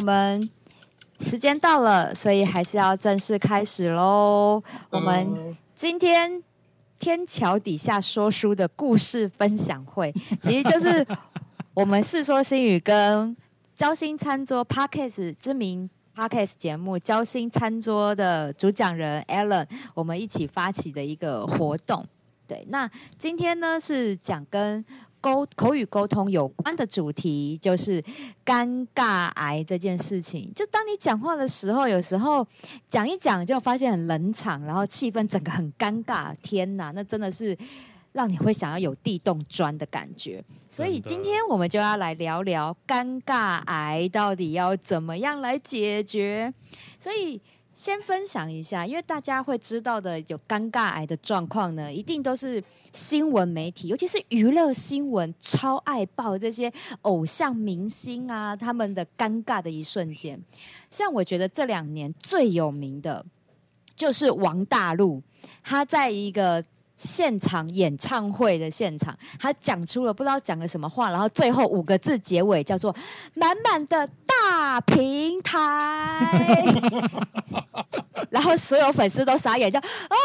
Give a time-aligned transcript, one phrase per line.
[0.00, 0.48] 我们
[1.20, 4.62] 时间到了，所以还是要正式开始喽。
[4.88, 6.42] 我们今天
[6.98, 10.10] 天桥底下说书的故事分享会，
[10.40, 11.06] 其实就是
[11.74, 13.36] 我们《世说新语》跟
[13.76, 22.06] 交心餐桌 Podcast 知名 Podcast 节目《交心餐桌》的主讲人 Alan，我们一起发起的一个活动。
[22.48, 24.82] 对，那今天呢是讲跟
[25.20, 28.02] 沟口语沟通有关的主题，就是
[28.44, 30.52] 尴尬癌这件事情。
[30.54, 32.46] 就当你讲话的时候，有时候
[32.88, 36.34] 讲一讲就发现很冷场，然后气氛整个很尴尬。
[36.42, 37.56] 天哪，那真的是
[38.12, 40.42] 让你会想要有地洞钻的感觉。
[40.68, 46.52] 所以今天我们就要来聊聊尴尬癌到底要怎么样来解决。
[46.98, 47.40] 所以。
[47.80, 52.62] 先分享一下，因为大家会知道的有尴尬癌的状况呢，一定都是
[52.92, 60.38] 新闻媒体，尤其是娱乐新闻，超爱报这些偶像明星啊，他们的尴尬的一瞬间。
[60.90, 63.24] 像我觉得这两年最有名的，
[63.96, 65.22] 就是王大陆，
[65.64, 66.62] 他在一个。
[67.02, 72.94] 现场演唱会的现场，他讲出了不知道讲了什么话，然后最后五个字结尾叫做
[73.32, 76.74] “满满的大平台”，
[78.28, 80.16] 然后所有粉丝都傻眼，叫啊，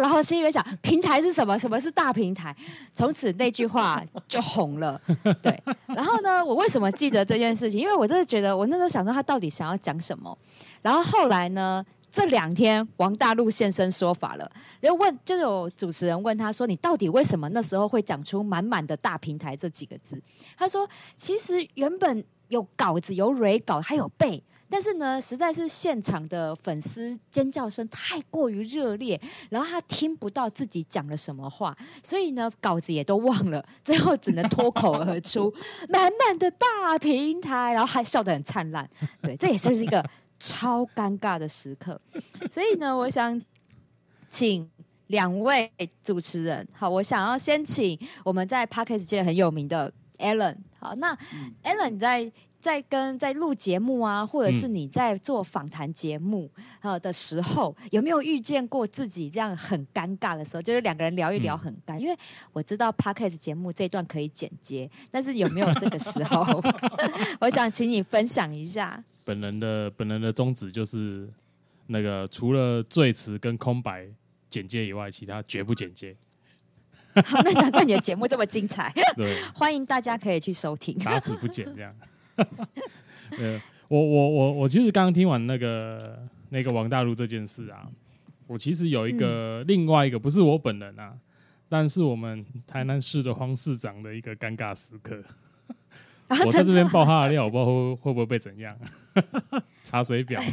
[0.00, 1.56] 然后心里面想平台是什么？
[1.56, 2.54] 什么是大平台？
[2.92, 5.00] 从此那句话就红了。
[5.40, 7.78] 对，然后呢，我为什么记得这件事情？
[7.78, 10.36] 因为我真的觉得，我那时候想说他到底想要讲什么，
[10.82, 11.84] 然后后来呢？
[12.12, 14.50] 这两天，王大陆现身说法了。
[14.80, 20.20] 然后问，就有主持人问他说：“你到底为什么那时候会讲出‘满满的大平台’这几个字？”
[20.58, 35.52] 他说：“其实原本有稿子，有蕊稿，还有背，但是呢，实在是现场的粉丝尖叫声太过于热烈，然后他听不到自己讲了什么话，所以呢，稿子也都忘了，最后只能脱口而出
[35.88, 38.88] ‘满满的大平台’，然后还笑得很灿烂。
[39.22, 40.04] 对，这也算是一个。”
[40.40, 42.00] 超尴尬的时刻，
[42.50, 43.40] 所以呢，我想
[44.28, 44.68] 请
[45.08, 45.70] 两位
[46.02, 51.14] 主持人，好，我想要先请我们在 Podcast 界很有名的 Alan，好，那
[51.62, 60.62] Alan 你在在跟在录节目啊，或者是你在做访谈节目呃的时候，有没有遇见过自己这样很尴尬的时候？
[60.62, 62.16] 就是两个人聊一聊很尴，因为
[62.52, 66.62] 我知道 Podcast 节目这段可以剪接，但是有没有这个时候？
[67.40, 69.02] 我想请你分享一下。
[69.30, 71.28] 本人的本人的宗旨就是，
[71.86, 74.08] 那个除了最迟跟空白
[74.48, 76.16] 简介以外，其他绝不简介。
[77.24, 78.92] 好，那难怪你的节目这么精彩。
[79.16, 80.98] 对，欢迎大家可以去收听。
[80.98, 81.94] 打死不剪这样。
[83.38, 87.88] 呃，我我我我其实刚刚听完那个那个王大陆这件事啊，
[88.48, 91.16] 我其实有一个、嗯、另外一个不是我本人啊，
[91.68, 95.22] 但是我们台南市的黄市长的一个尴尬时刻。
[96.44, 98.76] 我在这边爆他的料，我不知道会会不会被怎样？
[99.82, 100.42] 查水表。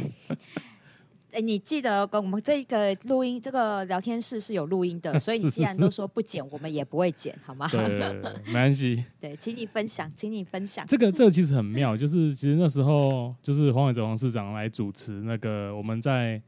[1.30, 7.68] 哎，你记得跟我们这个录音，这个聊天室是有录音的， 所以你既然都说不剪，我们也不会剪，好吗？
[7.68, 9.04] 对，对，对，没关系。
[9.20, 10.86] 对，请你分享，请你分享。
[10.86, 16.40] 这个这个其实很妙，就是其实那时候就是黄伟哲黄市长来主持那个我们在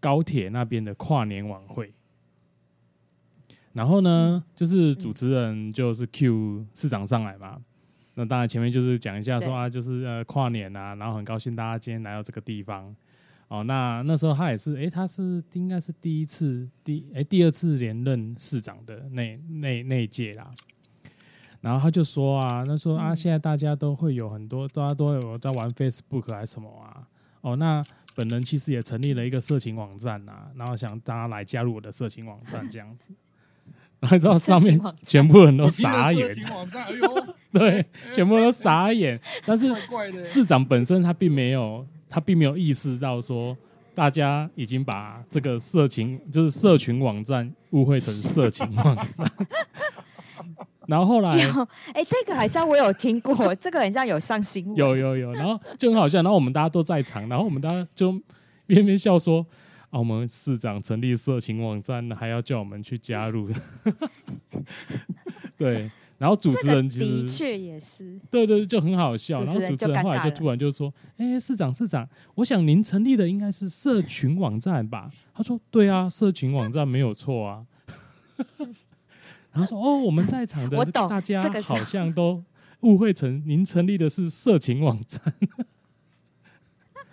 [0.00, 1.92] 高铁那边的跨年晚会，
[3.74, 7.60] 然后呢，就是主持人就是 Q 市长上来嘛。
[8.20, 12.94] 那当然，前面就是讲一下说啊，就是呃跨年啊，然后很高兴大家今天来到这个地方
[13.48, 13.64] 哦。
[13.64, 20.50] 那那时候他也是，哎，他是应该是第一次第哎第二次连任市长的那那那一届啦。
[21.62, 27.08] 然后他就说啊，他说啊，现在大家都会有很多，大家都有在玩 Facebook 还是什么啊？
[27.40, 27.82] 哦，那
[28.14, 33.14] 本人其实也成立了一个色情网站啊，然后想大家来加入我的色情网站这样子。
[34.00, 36.28] 然后知道上面 全部人都傻眼。
[37.52, 39.20] 对，全部都傻眼。
[39.44, 39.74] 但是
[40.20, 43.56] 市长本身他并没有，他并没有意识到说，
[43.94, 49.06] 大家已经把这个色情就是社群网站误会成色情网站。
[50.86, 51.30] 然后后来，
[51.92, 54.76] 哎，这个好像我有听过， 这个好像有上新闻。
[54.76, 56.18] 有有有，然后就很好笑。
[56.22, 58.12] 然后我们大家都在场，然后我们大家就
[58.66, 59.46] 边边笑说
[59.90, 63.50] ：“啊，我们市长成立色情网站，还要叫我们去加入。
[65.58, 65.90] ”对。
[66.18, 69.42] 然后主持人其实的确也是，对对，就很好笑。
[69.42, 77.64] 然后主持人后来就突然就说：“哎，市长市长，我想您成立的应该是社群网站吧？”他说：“对啊，社群网站没有错啊。
[79.50, 82.44] ”然后说：“哦，我们在场的大家好像都
[82.80, 85.32] 误会成您成立的是色情网站。”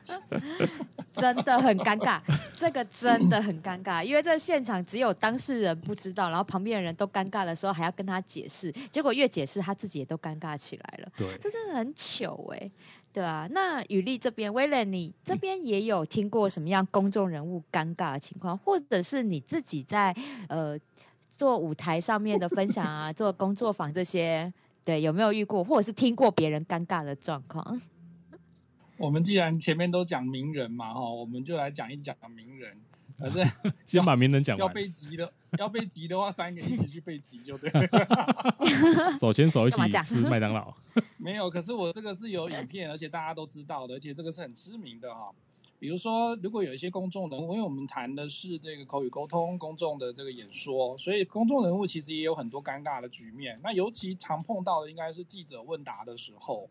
[1.15, 2.21] 真的很尴尬，
[2.57, 11.12] 这个真的很尴尬，因为这现场只有当事人不知道，然后旁边的人都尴尬的时候还要跟他解释，结果越解释他自己也都尴尬起来了。
[11.18, 12.71] 对，这真的很糗哎、欸，
[13.12, 13.48] 对啊。
[13.50, 20.15] 那雨丽这边，威廉，你这边也有听过什么样公众人物尴尬的情况，或者是你自己在
[20.50, 20.77] 呃
[21.30, 24.54] 做舞台上面的分享啊，做工作坊这些，
[24.86, 27.81] 对，有没有遇过，或者是听过别人尴尬的状况？
[28.98, 32.78] 我们既然前面都讲名人嘛，哈，我们就来讲一讲名人。
[33.18, 33.44] 反正
[33.88, 34.68] 先把名人讲完。
[34.68, 39.14] 要被急的， 要被急的话，三个一起去被急就对了。
[39.20, 40.72] 手牵手一起吃麦当劳。
[41.18, 45.32] 没有，可是我这个是有影片，而且大家都知道的，而且这个是很知名的哈。
[45.80, 53.60] 比如说，如果有一些公众人物，因为我们谈的是这个口语沟通、公众的这个演说，所以公众人物其实也有很多尴尬的局面。
[53.64, 56.70] 那尤其常碰到的，应该是记者问答的时候。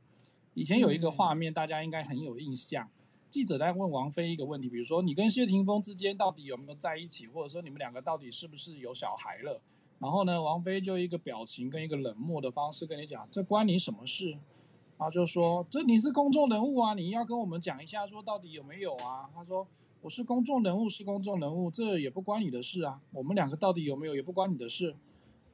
[0.57, 2.89] 以前有一个画面，大家应该很有印象。
[3.29, 9.61] 记者在问王菲一个问题，比如说你跟谢霆锋之间到底有没有在一起，或者说你们两个到底是不是有小孩了？
[9.99, 14.31] 然后呢，王菲就一个表情跟一个冷漠的方式跟你讲，这关你什么事？
[14.31, 19.29] 然后就说，这你是公众人物啊，你要跟我们讲一下，说到底有没有啊？
[19.35, 19.69] 他说，
[20.01, 23.03] 我是公众人物，是公众人物，这也不关你的事啊。
[23.13, 24.97] 我们两个到底有没有，也不关你的事。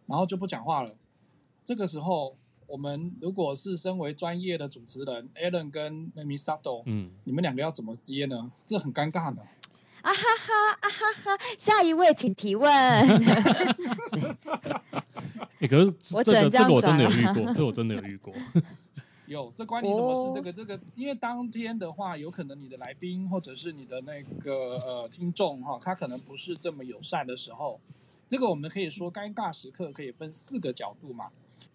[0.07, 0.95] 然后就不讲话了。
[1.65, 2.37] 这个时候。
[2.73, 8.51] 我们如果是身为专业的主持人，Alan 跟 Misato，嗯，你们两个要怎么接呢？
[8.65, 9.43] 这很尴尬呢。
[10.01, 11.45] 啊哈哈啊哈哈！
[11.59, 12.73] 下一位请提问。
[15.61, 18.33] 欸、可是这个这，这个我真的有遇过，这个、我真的有遇过。
[19.27, 20.33] 有，这关你什么事？
[20.35, 27.79] 这个这个，因为当天的话，有可能你的来宾或者是你的那个呃听众哈，他可能不是这么友善的时候，
[28.31, 31.29] 这个我们可以说尴尬时刻可以分四个角度嘛。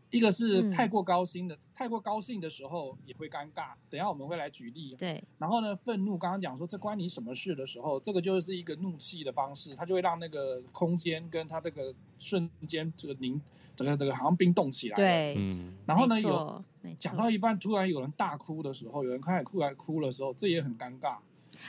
[0.10, 3.74] 一个是太过高兴的，嗯、太过高兴的时候也会尴尬。
[3.90, 4.96] 等一下我们会来举例。
[4.96, 5.22] 对。
[5.38, 13.42] 然后呢，愤怒，刚刚讲说这关你什么事的时候，这个就是一个怒气的方式，它就会让那个空间跟它这个瞬间这个凝，
[13.76, 14.96] 这个这个好像冰冻起来。
[14.96, 15.36] 对。
[15.38, 15.74] 嗯。
[15.86, 16.64] 然后呢，有
[16.98, 21.18] 讲到一半，突然有人大哭的时候，有人开始哭来哭的时候，这也很尴尬。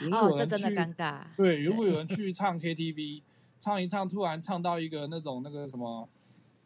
[0.00, 1.24] 如果有人去哦，这真的尴尬。
[1.36, 3.22] 对，如果有人去唱 KTV，
[3.58, 6.08] 唱一唱，突然唱到一个那种那个什么。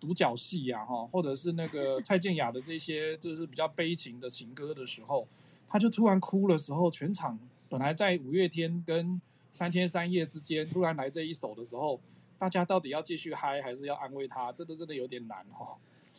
[0.02, 5.28] 独角戏呀，哈，或者是那个蔡健雅的这些，就是比较悲情的情歌的时候，
[5.68, 7.38] 他就突然哭的时候，全场
[7.68, 9.22] 本来在五月天跟
[9.52, 12.00] 三天三夜之间，突然来这一首的时候，
[12.36, 14.50] 大家到底要继续嗨，还是要安慰他？
[14.50, 15.76] 这个真的有点难哈。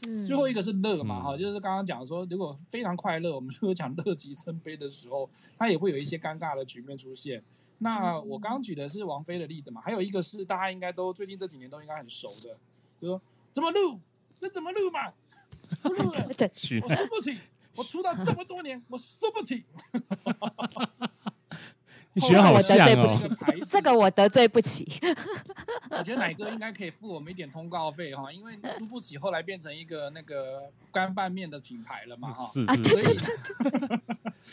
[0.08, 0.24] 嗯。
[0.24, 7.44] 最后一个是乐嘛，哈，就是刚刚讲说，如果非常快乐，我们 就会讲乐极生悲的时候，他也会有一些尴尬的局面出现。
[7.80, 12.58] 那我刚刚举的是王菲的例子嘛，还有一个是大家应该都最近这几年都应该很熟的，
[13.02, 13.22] 就是说。
[13.54, 14.02] 怎么录？
[14.42, 15.14] 这怎么录嘛？
[15.82, 17.38] 不录了，我输不起。
[17.76, 19.64] 我出道这么多年，我输不起。
[22.16, 23.10] 你学好像哦。
[23.68, 24.88] 这个我得罪不起。
[25.90, 32.46] 我觉得奶哥应该可以付我们一点通告费哈，因为输不起后来变成一个那个干拌面的品牌了嘛哈。
[32.46, 33.16] 是是是。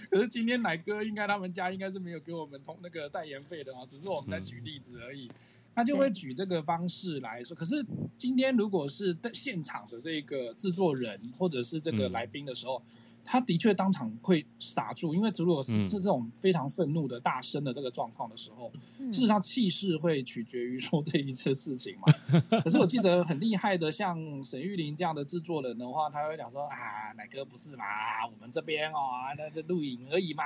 [0.08, 5.30] 可是今天奶哥应该他们家应该是没有给我们通那个代言费的啊，只是我们在举例子而已。
[5.74, 7.84] 他就会举这个方式来说，可是
[8.18, 12.82] 今天如果是在现场的这个制作人或者是这个来宾的时候，
[13.24, 18.70] 他的确当场会傻住，因为如果是这种非常愤怒的大声的这个状况的时候，
[19.12, 22.12] 事实上气势会取决于说这一次事情嘛。
[22.62, 28.98] 可是我记得很厉害的，像沈玉琳这样的制作人的话，他会讲说啊，奶哥不是嘛，我们这边哦，
[29.38, 30.44] 那就录影而已嘛，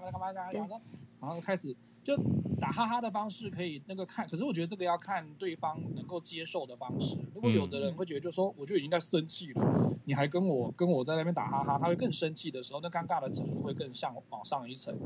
[0.00, 0.80] 干嘛干嘛讲说，
[1.20, 1.74] 然后开始。
[2.06, 2.16] 就
[2.60, 7.16] 打哈哈的方式可以那个看，可是我觉得这个要看对方能够接受的方式。
[7.34, 14.96] 如果有的人会觉得，就说我就已经在生气了，你还跟我跟我在那边打哈哈，他会更生气的时候，那尴尬的指数会更上往上一层。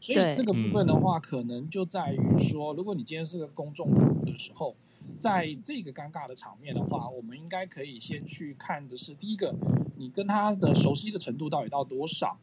[0.00, 4.76] 所以这个部分的话，可能就在于说，如果你今天是个公众人物的时候，
[5.18, 9.52] 在这个尴尬的场面的话，我们应该可以先去看的是第一个，
[9.96, 12.38] 你跟他的熟悉的程度到底到多少。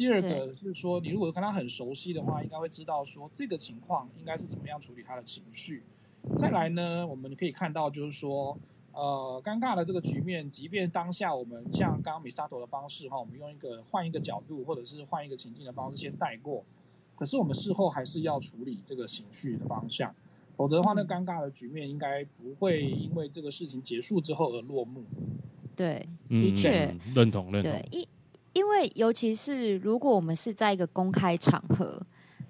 [0.00, 5.82] 第二个是说，你如果跟他很熟悉的话，应该会知道说这个情况应该是怎么样处理他的情绪。
[6.38, 8.58] 再来呢，我们可以看到就是说，
[8.94, 16.64] 呃，尴尬的这个局面，即便当下我们像刚刚 Misato 的方式哈，我们用一个换一个角度或者是换一个情境的方式先带过，
[17.14, 20.14] 可是我们事后还是要处理这个情绪的方向，
[20.56, 25.04] 否则的话，那尴尬的局面应该不会因为这个事情结束之后而落幕。
[25.76, 27.70] 对，的确、嗯、认同认同。
[27.70, 28.08] 对一
[28.52, 32.00] 因为，尤其是如果我们是在一个公开场合，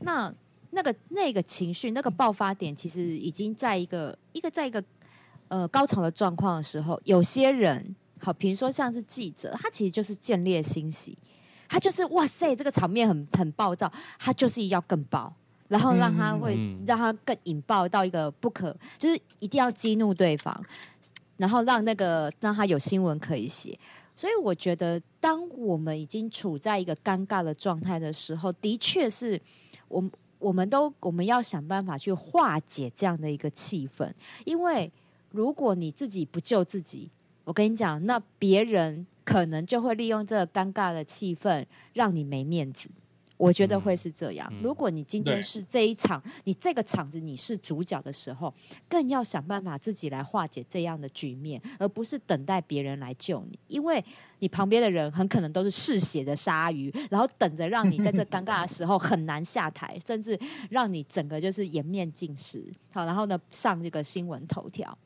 [0.00, 0.32] 那
[0.70, 4.82] 那个那个情绪、那个爆发点，其实已经在一个一个在一个
[5.48, 11.18] 呃高潮的状况的时候，有些人，好，比如说像是记者，他其实就是见猎心喜，
[11.68, 15.30] 他就是哇塞，这个场面很很暴躁，他就是要更爆，
[15.68, 20.58] 然后让他会、嗯、让他更引爆到一个不可，就是一定要激怒对方，
[21.36, 23.78] 然后让那个让他有新闻可以写。
[24.20, 29.40] 所以我觉得，当我们已经处在一个尴尬的状态的时候，的确是
[29.88, 34.12] 我们我们都我们要想办法去化解这样的一个气氛，
[34.44, 34.92] 因为
[35.30, 37.08] 如果你自己不救自己，
[37.44, 42.90] 我跟你讲，那别人可能就会利用这尴尬的气氛，让你没面子。
[43.40, 44.52] 我觉得会是这样。
[44.62, 48.52] 如果你今天是这一场，你这个场子你是主角的时候，
[48.86, 53.58] 更要想办法自己来化解这样的局面，而不是等待别人来救你。
[53.66, 54.04] 因为
[54.40, 62.62] 你旁边的人很可能都是嗜血的鲨鱼，然后等着让你在这尴尬的时候很难下台，甚至让你整个就是颜面尽失。
[62.90, 64.96] 好，然后呢，上这个新闻头条。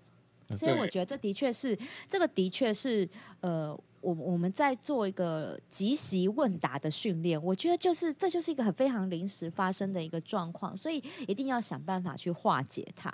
[0.57, 3.09] 所以我觉得这的确是，这个的确是
[3.41, 3.79] 呃。
[4.05, 13.11] 我我们在做一个即席问答的训练，我觉得就是这就是一个很非常临时发生的一个状况，所以一定要想办法去化解它。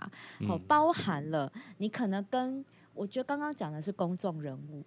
[0.49, 4.83] 好，包含了你可能跟我觉得刚刚讲的是公众人物，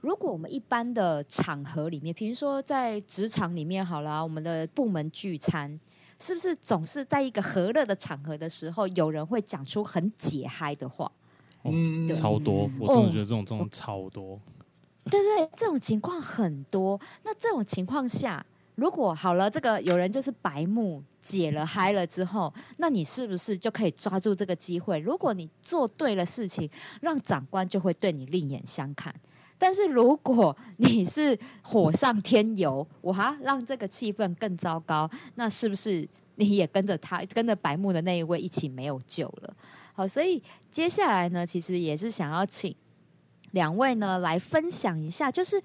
[0.00, 5.78] 如果我们一般的场合里面，比如说在职场里面好了，我们的部门聚餐，
[6.18, 11.10] 是不是总是在一个和乐的场合的时候，有人会讲出很解嗨的话？
[11.62, 14.40] 嗯，超多，我真的觉得这种、哦、这种超多。
[15.10, 17.00] 对对，这种情况很多。
[17.22, 18.44] 那这种情况下，
[18.74, 24.98] 如果好了，这个有人就是白目解了嗨了之后，那你是不是就可以抓住这个机会？
[24.98, 26.68] 如果你做对了事情，
[27.00, 29.14] 让长官就会对你另眼相看。
[29.58, 39.56] 但是如果你是火上添油，我哈让这个气氛更糟糕，那是不是你也跟着他，跟着白目的那一位一起没有救了？
[39.94, 42.74] 好，所以接下来呢，其实也是想要请。
[43.56, 45.58] 两位呢，来分享一下，就是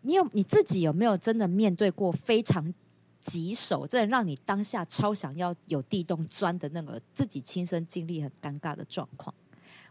[0.00, 2.74] 你有你自己有没有真的面对过非常
[3.20, 9.32] 棘手，真的让你当下超想要有地洞钻的那个自己亲身经历很尴尬的状况？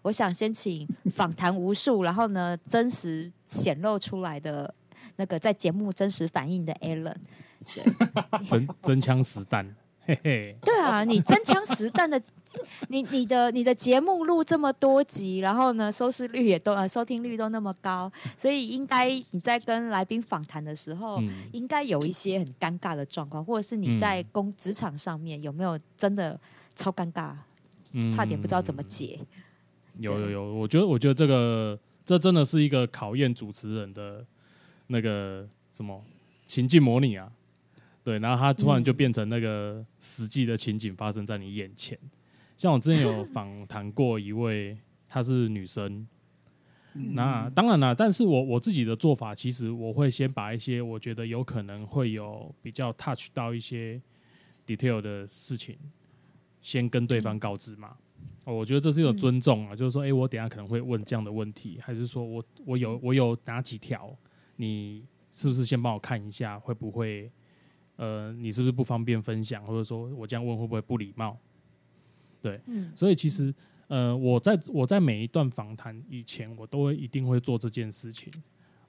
[0.01, 0.85] 我想先请
[1.15, 4.73] 访谈无数，然后呢，真实显露出来的
[5.15, 7.15] 那个在节目真实反应的 Alan，
[8.50, 9.73] 真真枪实弹，
[10.05, 12.21] 嘿嘿，对啊，你真枪实弹的。
[12.87, 26.39] 你你的你的节目录这么多集，然后呢，收视率也都呃收听率都那么高，所以应该你在跟来宾访谈的时候，嗯、应该有一些很尴尬的状况，或者是你在工职场上面有没有真的
[26.75, 27.33] 超尴尬，
[27.91, 29.19] 嗯、差点不知道怎么解？
[29.97, 34.25] 有有有，我觉得我觉得这个这真的是一个考验主持人的
[34.87, 36.01] 那个什么
[36.45, 37.31] 情境模拟啊，
[38.03, 41.97] 对，然后他突然就变成那个实际的情景发生在你眼前。
[42.62, 44.77] 像我之前有访谈过一位，
[45.08, 46.08] 她是女生。
[46.94, 54.00] 那当然了，但是我我自己的做法，其实我会先把一些我觉得有可能会有比较 touch 到一些
[54.68, 55.75] detail 的事情，
[56.62, 57.98] 先跟对方告知嘛。
[58.46, 64.15] 我觉得这是一种尊重啊，就是说，哎，我等下可能会问这样的问题，还是说我我有我有哪几条，
[64.58, 67.32] 你是不是先帮我看一下，会不会
[67.96, 71.36] 呃，你是不是不方便分享，或者说我这样问会不会不礼貌？
[72.41, 72.60] 对，
[72.95, 73.53] 所以其实，
[73.88, 78.31] 呃，我在我在每一段访谈以前，我都会一定会做这件事情。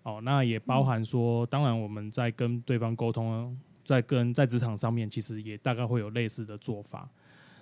[0.02, 7.09] 哦，那也包含说，当然我们在跟对方沟通，在跟在职场上面，其实也大概会有类似的做法。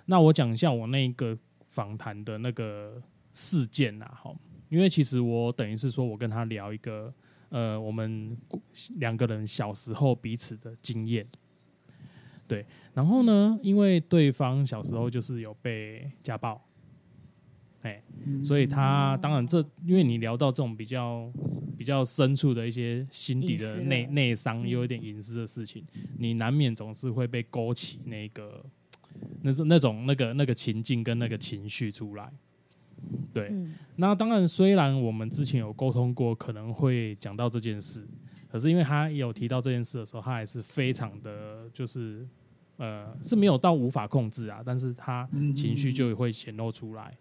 [0.05, 2.99] 那我讲一下我那个访谈的那个
[3.33, 4.35] 事件呐，好，
[4.69, 7.13] 因为其实我等于是说我跟他聊一个，
[7.49, 8.35] 呃，我们
[8.95, 11.27] 两个人小时候彼此的经验。
[12.51, 16.61] 对，然后呢，因为对方小时候就是有被家暴，
[17.81, 18.03] 哎，
[18.43, 21.31] 所以他当然这，因为你聊到这种比较
[21.77, 25.85] 比较深处的一些心底的内内伤，又有点隐私的事情，
[26.19, 28.65] 你难免总是会被勾起那个
[29.43, 32.33] 那种那种那个那个情境跟那个情绪出来。
[33.33, 33.49] 对，
[33.95, 38.05] 那当然，虽然我们之前有沟通过，可能会讲到这件事，
[38.49, 42.27] 可是因为他有提到这件事的时候，他还是非常的就是。
[42.81, 47.15] 呃，是没有到无法控制啊，但是他情绪就会显露出来，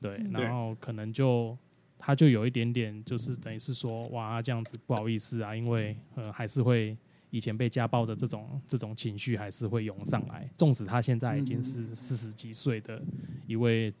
[0.00, 1.56] 对，然后可能就
[1.96, 6.98] 他就有一点点，就是等于是说，哇，这样子不好意思啊，因为呃，还是会
[7.30, 13.00] 以前被家暴的这种这种情绪还是会涌上来，纵使他现在已经是四十几岁的
[13.46, 13.94] 一位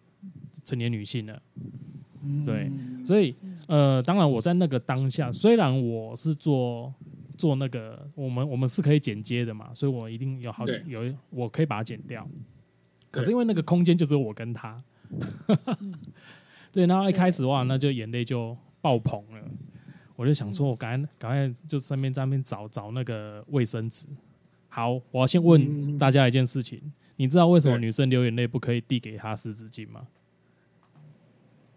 [0.64, 1.40] 成年女性了，
[2.44, 2.68] 对，
[3.04, 3.36] 所以
[3.68, 6.92] 呃，当然我在那个当下，虽然我是做。
[7.40, 12.28] 做那个，我们我们是可以剪接的嘛，所以我一定有好几有，我可以把它剪掉。
[13.10, 14.84] 可是因为那个空间就只有我跟他，
[16.70, 19.42] 对，然后一开始哇，那就眼泪就爆棚了。
[20.16, 24.06] 我就想说，我赶赶快就身边在那边找找那个卫生纸。
[24.68, 30.06] 好，我要先问大家一件事情：你知道为什么女生流眼泪不可以递给她湿纸巾吗？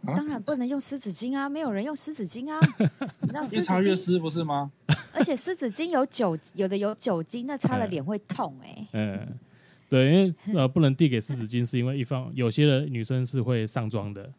[0.06, 2.60] 当然不能用湿纸巾啊，没有人用湿纸巾啊。
[3.22, 4.72] 你知道越擦越湿不是吗？
[5.14, 8.88] 而且湿纸巾有酒，有的有酒精，那擦了脸会痛哎、欸。
[8.94, 9.40] 嗯，
[9.88, 14.32] 对，因为呃不能递给湿纸巾，是因为一方有些的女生是会上妆的。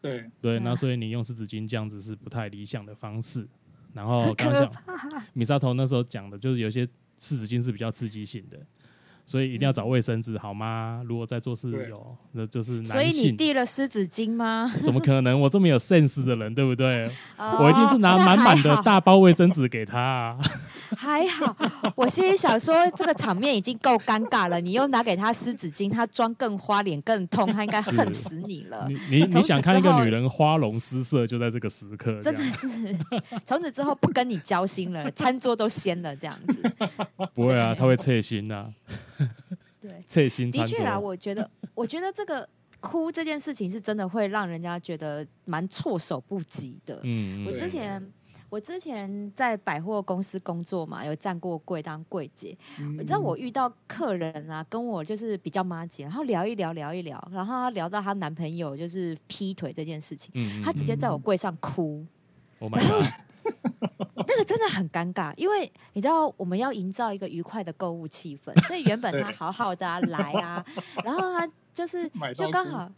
[0.00, 3.46] 对对，那所以你用湿纸巾这样子是不太理想的方式。
[3.94, 4.72] 然后刚刚像
[5.34, 6.88] 米沙头那时候讲的，就是有些
[7.18, 8.58] 湿纸巾是比较刺激性的。
[9.24, 11.02] 所以一定要找卫生纸好吗？
[11.06, 12.92] 如果在做事有，那就是男性。
[12.92, 14.72] 所以你递了湿纸巾吗？
[14.82, 15.40] 怎么可能？
[15.40, 17.10] 我这么有 sense 的人，对不对？
[17.38, 20.38] 哦、我一定是拿满满的大包卫生纸给他、啊。
[20.96, 21.56] 还好，
[21.96, 28.86] 我心里想说，这个场面已经够尴尬了，你又拿给他湿纸巾，他妆更花，脸更痛，他应该恨死你了。
[28.88, 32.68] 你你你想看一个女人花容失色，就在这个时刻，真的是。
[33.46, 36.72] 从此之后不跟你交心了，餐桌都掀了，这样子。
[37.32, 38.68] 不会啊，他会侧心呐。
[39.80, 40.02] 对，
[40.50, 42.48] 的确啦，我觉得， 我觉得这个
[42.80, 47.00] 哭这件事情是真的会让人家觉得蛮措手不及的。
[47.02, 48.12] 嗯，我之前
[48.48, 52.56] 我之前在百货公司工作嘛，有站过柜当柜姐。
[52.78, 62.06] 嗯，你知道我遇到客人啊，跟我就是比较妈姐，然后聊一聊聊一聊，然后她聊到她男朋友就是劈腿这件事情，嗯，她直接在我柜上哭。
[62.60, 63.06] Oh my God
[64.32, 70.64] 那个真的很尴尬，因为你知道我们要营造一个愉快的购物气氛，所以原本他好好的、啊、来啊，
[71.04, 72.90] 然后他就是 就刚好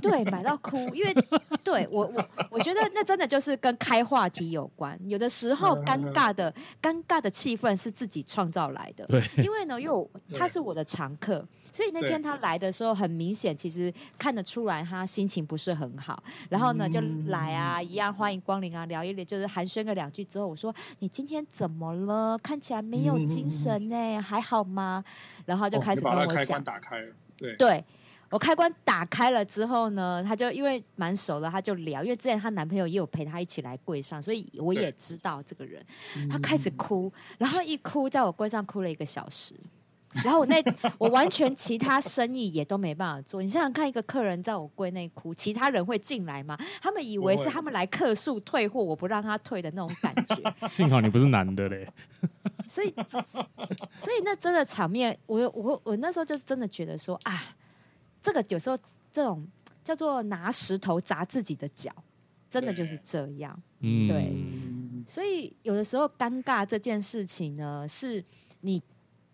[0.00, 1.14] 对买到哭，因为
[1.64, 11.46] 对我我我觉得那真的就是跟开话题有关，有的时候尴尬的尴尬的气氛是自己创造来的，对，因为呢，因为 他是我的常客。
[11.74, 16.22] 所以那天他来的时候，很明显，其实看得出来他心情不是很好。
[16.50, 22.36] 然后呢，就来啊，一样欢迎光临啊，聊一聊，就是寒暄个两句之后，我说：“你今天怎么了？
[22.42, 25.02] 看起来没有精神呢、欸，还好吗？”
[25.46, 26.26] 然后就开始跟我讲。
[26.26, 27.06] 哦、开关打开了。
[27.38, 27.56] 对。
[27.56, 27.84] 对，
[28.32, 35.84] 我开关打开了之后呢，他就因为蛮熟了，他就聊，因为之前她男朋友也有陪她一起来柜上，所以我也知道这个人。
[36.30, 39.54] 她开始哭，然后一哭，在我柜上哭了一个小时。
[40.24, 40.62] 然后我那
[40.98, 43.40] 我完全其他生意也都没办法做。
[43.40, 46.54] 你想想看，一个客人在我柜内哭，其他人会进来吗？
[46.82, 50.68] 他们以为是他们来客诉退货，我不让他退的那种感觉。
[50.68, 51.88] 幸好你不是男的嘞。
[52.68, 52.94] 所以，
[53.98, 57.42] 所以那真的场面，我我我那时候就真的觉得说啊，
[58.22, 58.78] 这个有时候
[59.12, 59.46] 这种
[59.82, 61.90] 叫做拿石头砸自己的脚，
[62.50, 63.60] 真的就是这样。
[63.80, 65.04] 嗯，对。
[65.06, 68.24] 所以有的时候尴尬这件事情呢，是
[68.60, 68.82] 你。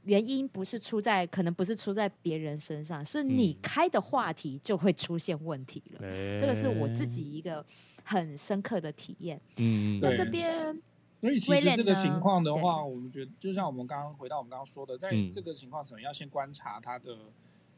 [0.05, 5.98] 原因不是出在，可能不是出在别人身上，是你开的话题就会出现问题了。
[6.01, 7.62] 嗯、这个是我自己一个
[8.05, 9.38] 很深刻的体验。
[9.59, 10.81] 嗯，那这边，
[11.20, 17.14] 所以其实这个情况的话，我们觉得就像我们刚刚回到我们刚刚说的，在这个情况时，要先观察他的。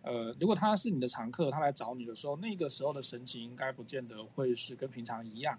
[0.02, 5.58] 呃，如果他是你的常客，他来找你的时候，那个时候的神情应该不见得会是跟平常一样。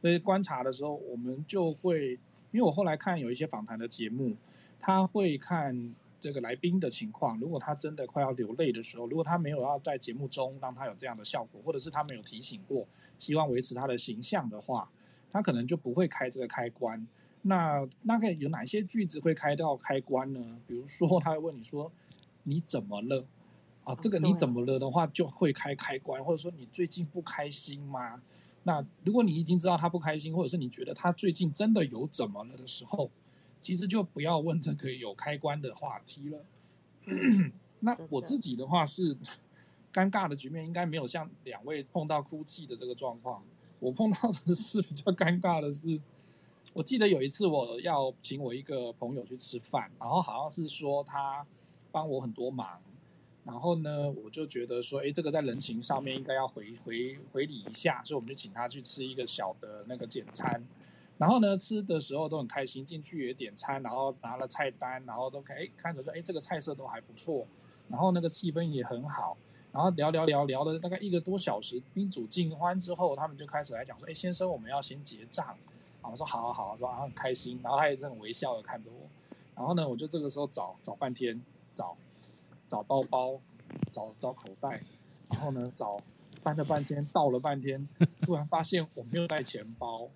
[0.00, 2.12] 所以观察的时候，我们就会，
[2.50, 4.36] 因为我后来看有一些访谈的节目，
[4.80, 5.94] 他会看。
[6.18, 14.90] 这个来宾的情况，如果他真的快要流泪的时候，如果他没有要在节目中让他有这样的效果，或者是他没有提醒过，希望维持他的形象的话，
[15.30, 17.06] 他可能就不会开这个开关。
[17.42, 20.58] 那大概有哪些句子会开到开关呢？
[20.66, 21.92] 比如说，他会问你说
[22.42, 23.24] ：“你怎么了？”
[23.86, 28.20] 啊，这个“你怎么了”的话就会开开关，或者说“你最近不开心吗？”
[28.64, 33.08] 那如果你已经知道他不开心，或者是你觉得他最近真的有怎么了的时候，
[33.60, 36.44] 其实就不要问这个有开关的话题了。
[37.78, 39.16] 那我自己的话是，
[39.92, 43.40] 尴尬的局面应该没有像两位碰到哭泣的这个状况。
[43.78, 46.00] 我碰到的是比较尴尬的是，
[46.72, 51.46] 我记得有一次我要请我一个朋友去吃饭，然后好像是说他
[51.92, 52.80] 帮我很多忙，
[53.46, 60.62] 然后呢我就觉得说，哎，这个在人情上面应该要回回回礼一下，所以我们就请他去吃一个小的那个简餐。
[61.16, 67.46] 然后呢，吃的时候都很开心，进去也点餐，然后拿了菜单，然后都可以看着说，哎，这个菜色都还不错，
[67.88, 69.34] 然后那个气氛也很好，
[69.72, 75.56] 然后聊聊聊聊了大概一个多小时，宾主尽欢之后，他们就开始来讲说，哎，先生，我们要先结账，
[76.02, 79.08] 啊，我说好好好，我说啊很开心，然后他也是很微笑的看着我，
[79.54, 81.40] 然后呢，我就这个时候找找半天，
[81.72, 81.96] 找
[82.66, 83.40] 找包包，
[83.90, 84.82] 找找口袋，
[85.30, 86.00] 然后呢找。
[86.38, 87.88] 翻了半天，倒了半天，
[88.20, 90.08] 突然发现我没有带钱包，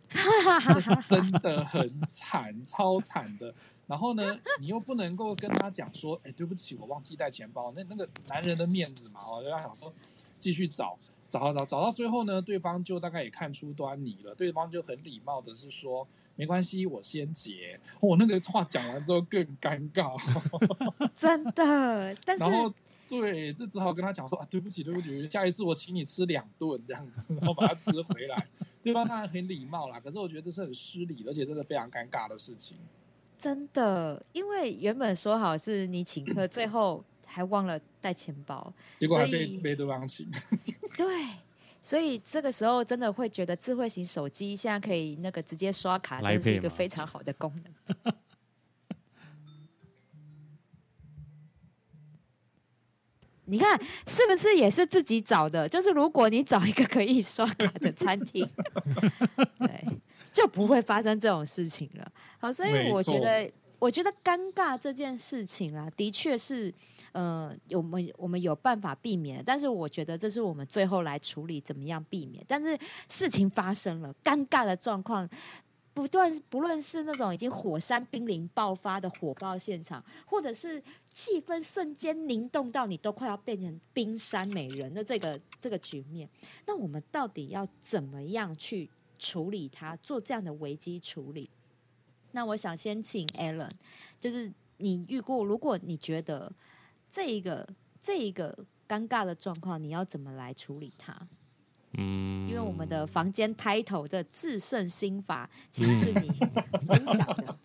[1.08, 3.52] 真的很惨，超惨的。
[3.88, 7.72] 然后呢，你又不能够跟他讲说，哎，对不起，我忘记带钱包。
[7.74, 9.92] 那那个男人的面子嘛，我就要想说
[10.38, 10.96] 继续找，
[11.30, 17.80] 找找找到最后呢，对方就大概也看出端倪了，对方就很礼貌的是说，没关系，我先结。
[18.00, 20.20] 我那个话讲完之后更尴尬，
[21.16, 22.14] 真的。
[22.26, 22.44] 但是。
[23.10, 28.46] 对，这只好跟他讲说啊，对不起，对不起，下一次我请你吃两顿这样子，然后把它吃回来。
[28.84, 32.76] 对方当然很礼貌啦，可是我觉得这是很失礼，而且真的非常尴尬的事情。
[33.36, 40.28] 真的，因为原本说好是你请客，最后还忘了带钱包，结果还被被对方请。
[40.98, 41.06] 对，
[41.80, 47.72] 所以这个时候真的会觉得智慧型手机现在可以那个直接刷卡，真是一个非常好的功能。
[53.46, 55.68] 你看是不是也是自己找的？
[55.68, 58.48] 就是如果你找一个可以刷卡的 餐厅，
[59.58, 59.84] 对，
[60.32, 62.12] 就不会发生这种事情了。
[62.38, 66.72] 好，所以我觉得，我觉得尴尬这件事情啊，的确是，
[67.10, 72.44] 呃，我们我们有办法避免，但是我觉得这是我们最后来处理怎么样避免。
[72.46, 75.28] 但是事情发生了，尴尬的状况。
[75.92, 80.80] 不断，不论是那种已经火山濒临爆发的火爆现场，或者是
[81.12, 86.28] 气氛瞬间凝冻到你都快要变成冰山美人的这个这个局面，
[86.64, 88.88] 那我们到底要怎么样去
[89.18, 91.50] 处理它，做这样的危机处理？
[92.32, 93.70] 那我想先请 Alan，
[94.18, 96.50] 就是你遇过，如果你觉得
[97.10, 97.68] 这一个
[98.02, 98.56] 这一个
[98.88, 101.14] 尴尬的状况，你要怎么来处理它？
[101.94, 106.28] 嗯，因为我们的房间 title 的制胜心法 其实是你
[106.86, 107.56] 分享的，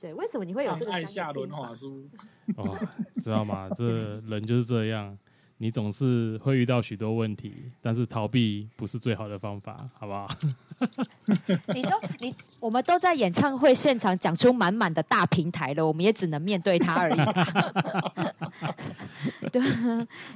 [0.00, 2.08] 对，为什么你会有这个爱下轮滑书？
[2.56, 2.78] 哦，
[3.22, 3.68] 知道吗？
[3.76, 5.16] 这人就是这样。
[5.62, 10.26] 你总是会遇到许多问题，但是逃避不是最好的方法，好不好？
[11.74, 17.16] 你都你，我们都在演唱会现场讲出满满的大平台了，我们也只能面对它而已。
[19.52, 19.60] 对，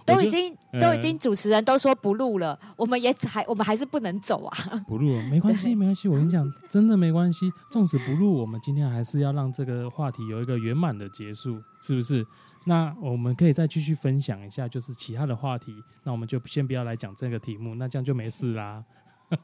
[0.05, 4.85] 都已经都已经主持人都说不录了，我们也还我们还是不能走啊。
[4.87, 6.07] 不录没关系，没关系。
[6.07, 7.51] 我跟你讲，真的没关系。
[7.71, 12.27] 纵使不录，我们今天还是要让这个话题有一个圆满的结束，是不是？
[12.65, 15.75] 那我们可以再继续分享一下，就是其他的话题。
[16.03, 18.85] 那我们就先不要来讲这个题目，那这样就没事啦。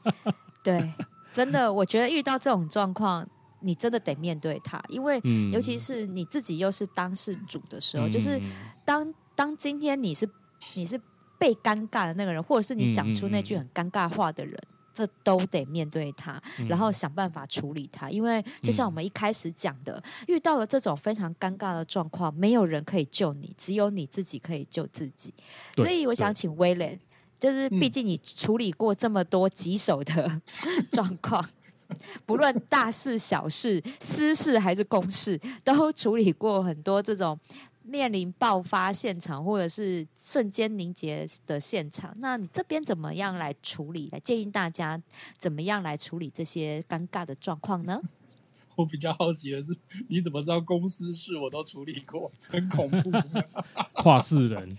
[0.64, 0.92] 对，
[1.32, 3.28] 真的，我觉得遇到这种状况，
[3.60, 5.20] 你真的得面对它，因为
[5.52, 8.40] 尤其是你自己又是当事主的时候，嗯、就是
[8.84, 10.28] 当当今天你是
[10.74, 11.00] 你是
[11.38, 14.54] 被尴尬的那个人，或者是你讲出那句很尴尬话的人。
[14.54, 18.08] 嗯嗯这都得面对它，然后想办法处理它。
[18.08, 25.32] 嗯、因为就像我们一开始讲的，嗯、遇到了这种非常尴尬的状况，没有人可以救你，只有你自己可以救自己。
[25.76, 26.98] 所以我想请威廉，
[27.38, 30.40] 就是毕竟你处理过这么多棘手的
[30.92, 31.44] 状况，
[31.88, 37.38] 嗯、不论大事小事、私事还是公事，都处理过很多这种。
[37.82, 44.08] 面临爆发现场，或者是瞬间凝结的现场，那你这边怎么样来处理？
[44.12, 45.00] 来建议大家
[45.38, 48.00] 怎么样来处理这些尴尬的状况呢？
[48.76, 49.74] 我比较好奇的是，
[50.08, 53.10] 你怎么知道公司事我都处理过，很恐怖。
[53.92, 54.78] 跨世人，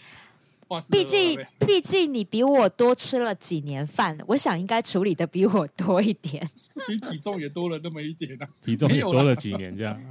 [0.89, 6.49] 毕竟毕竟你比我多吃了几年饭，我想应该处理的比我多一点。
[6.89, 10.01] 你体重也多了那么一点啊，体重也多了几年这样。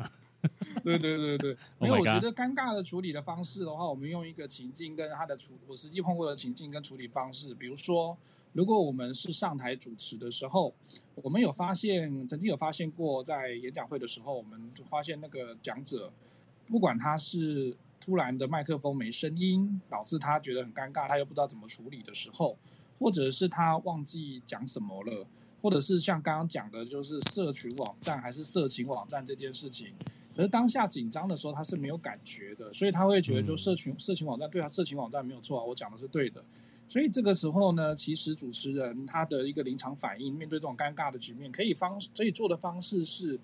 [0.82, 8.16] 对对对对，因为我觉得尴尬的处理的方式的话，我们用一个情境跟他的处，我实际碰过的情境跟处理方式，比如说，
[8.52, 10.74] 如果我们是上台主持的时候，
[11.16, 16.10] 我们有发现，曾经有发现过，在演讲会的时候，我们就发现那个讲者，
[16.66, 22.56] 不管他是突然的麦克风没声音，导致他觉得很尴尬，他又不知道怎么处理的时候，
[22.98, 25.26] 或者是他忘记讲什么了，
[25.60, 29.92] 或者是像刚刚讲的，就是社群网站还是色情网站这件事情。
[30.40, 36.42] 可是当下紧张的时候，他是没有感觉的，所以他会觉得，就社群、社群网站对他社群网站没有错啊，我讲的是对的。
[36.88, 43.38] 所以这个时候呢，其实主持人他的一个临场反应，面对这种尴尬的局面，可以方可以做的方式是，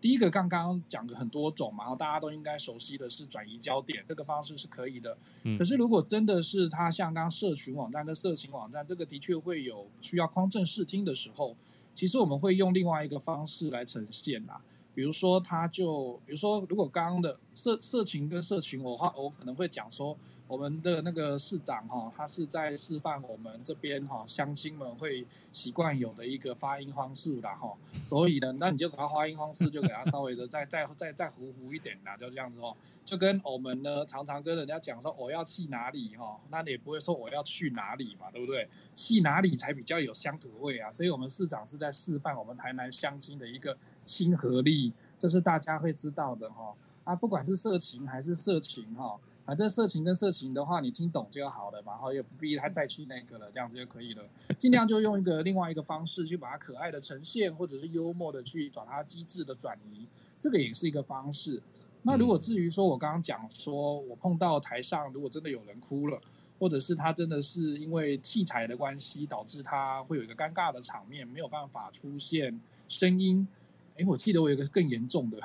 [0.00, 5.16] 第一个刚刚讲的很多种嘛，然后大家都应该熟悉的是转移焦点，这个方式是可以的。
[5.56, 11.54] 可是如果真的是他像刚刚社群网站跟色情网站，这个的确会有需要匡正视听的时候，
[11.94, 14.60] 其实我们会用另外一个方式来呈现啦。
[14.94, 27.72] 比如说，他就比如说，如果刚刚的色色情跟色情，我话我可能会讲说，我们的那个市长哈，他是在示范我们这边哈乡亲们会习惯有的一个发音方式啦哈，
[28.04, 38.68] 所以呢，那你就给他发音方式，就给他稍微的再再再再糊糊一点啦，就这样子哦，就跟我们呢常常跟人家讲说我要去哪里哈，那你也不会说我要去哪里嘛，对不对？
[38.94, 40.90] 去哪里才比较有乡土味啊？
[40.90, 43.76] 所以我们市长是在示范我们台南乡亲的一个
[44.10, 46.74] 亲和力，这是大家会知道的哈。
[47.04, 49.16] 啊，不管是色情还是色情哈。
[49.46, 54.22] 反正色情跟色情的话，你听懂就好了嘛，然后也不必他再去那个了，这样子就可以了。
[54.58, 60.06] 尽量就用一个另外一个方式去把它可爱的呈现，或者是幽默的去找它机智的转移，
[60.38, 61.62] 这个也是一个方式。
[62.02, 66.20] 那如果至于说我刚刚讲说我碰到台上如果真的有人哭了，
[66.58, 73.48] 或者是他真的是因为器材的关系导致他会有一个尴尬的场面，没有办法出现声音。
[73.96, 75.38] 哎，我记得我有个更严重的，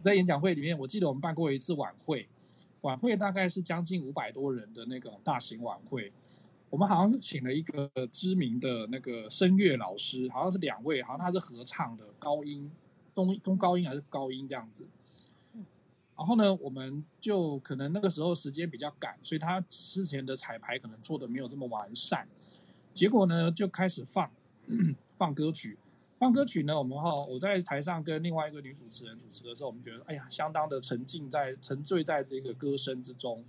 [0.00, 2.28] 在演讲会里面，我记得我们办过一次晚会，
[2.82, 6.12] 晚会大概是将近五百多人的那种大型晚会。
[6.70, 12.70] 我们好像是请了一个知名的那个声乐老师，好像是两位，好像他是合唱的高音，
[13.14, 14.86] 中中高音还是高音这样子。
[16.14, 22.28] 然后呢，我们就可能那个时候时间比较赶，所以他之前的彩排可能做的没有这么完善。
[22.92, 24.30] 结果呢，就开始放
[25.16, 25.78] 放歌曲，
[26.18, 33.44] 放歌曲呢，我们哈我在台上跟另外一个女主持人主持的时候，我们觉得哎呀，相当的沉浸在沉醉在这个歌声之中。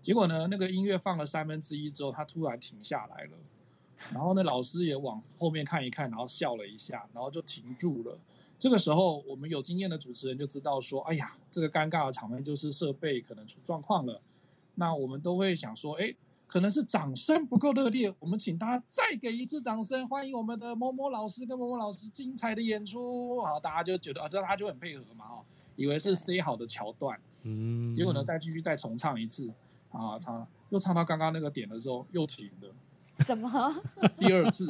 [0.00, 3.32] 结果呢，那个音乐放了三分之一之后，他突然停下来了。
[4.12, 8.18] 然后呢，老师也往后面看一看，然后笑了一下，然后就停住了。
[8.58, 14.22] 这个时候，我们有经验的主持人就知道说：“哎呀，这个尴尬的场面就是设备可能出状况了。”
[14.76, 16.14] 那我们都会想说：“哎，
[16.46, 27.18] 可能是掌声不够热烈，我们请大家再给一次掌声，欢迎我们的某某老师跟某某老师精彩的演出。”好，大家就觉得啊，这大家就很配合嘛，哈，以为是 say 好的桥段。
[27.42, 29.50] 嗯，结果呢，再继续再重唱一次。
[29.92, 32.68] 啊，唱又唱到刚刚那个点的时候又停了，
[33.24, 33.82] 怎么？
[34.18, 34.68] 第二次，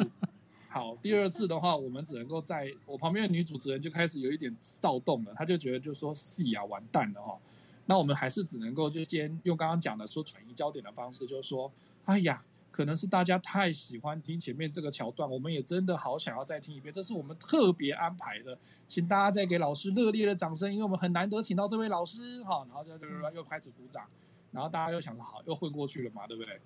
[0.69, 7.39] 好，第二次的话，我们只能够在我旁边的女主持人就开始有一点躁动了，她就觉得就说戏啊完蛋了哈、哦，
[7.87, 11.73] 那我们还是只能够就先用刚刚讲的说转移焦点的方式，就是说，
[12.05, 24.05] 哎呀，可能是大家太喜欢听前面这个桥段，我们也真的好想要再听一遍，这是我们特别安排的，请大家再给老师热烈的掌声，因为我们很难得请到这位老师哈，然后就就又开始鼓掌。
[24.53, 26.61] 然后大家又想着好，又混过去了嘛，对不对？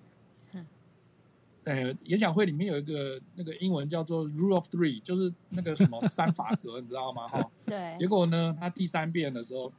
[0.53, 0.65] 嗯。
[1.65, 7.27] 呃，演讲会里面有一个那个英文叫做 “rule of three”，就是那个什么三法则，你知道吗？
[7.27, 7.51] 哈。
[7.65, 7.97] 对。
[7.99, 9.71] 结果呢，他第三遍的时候，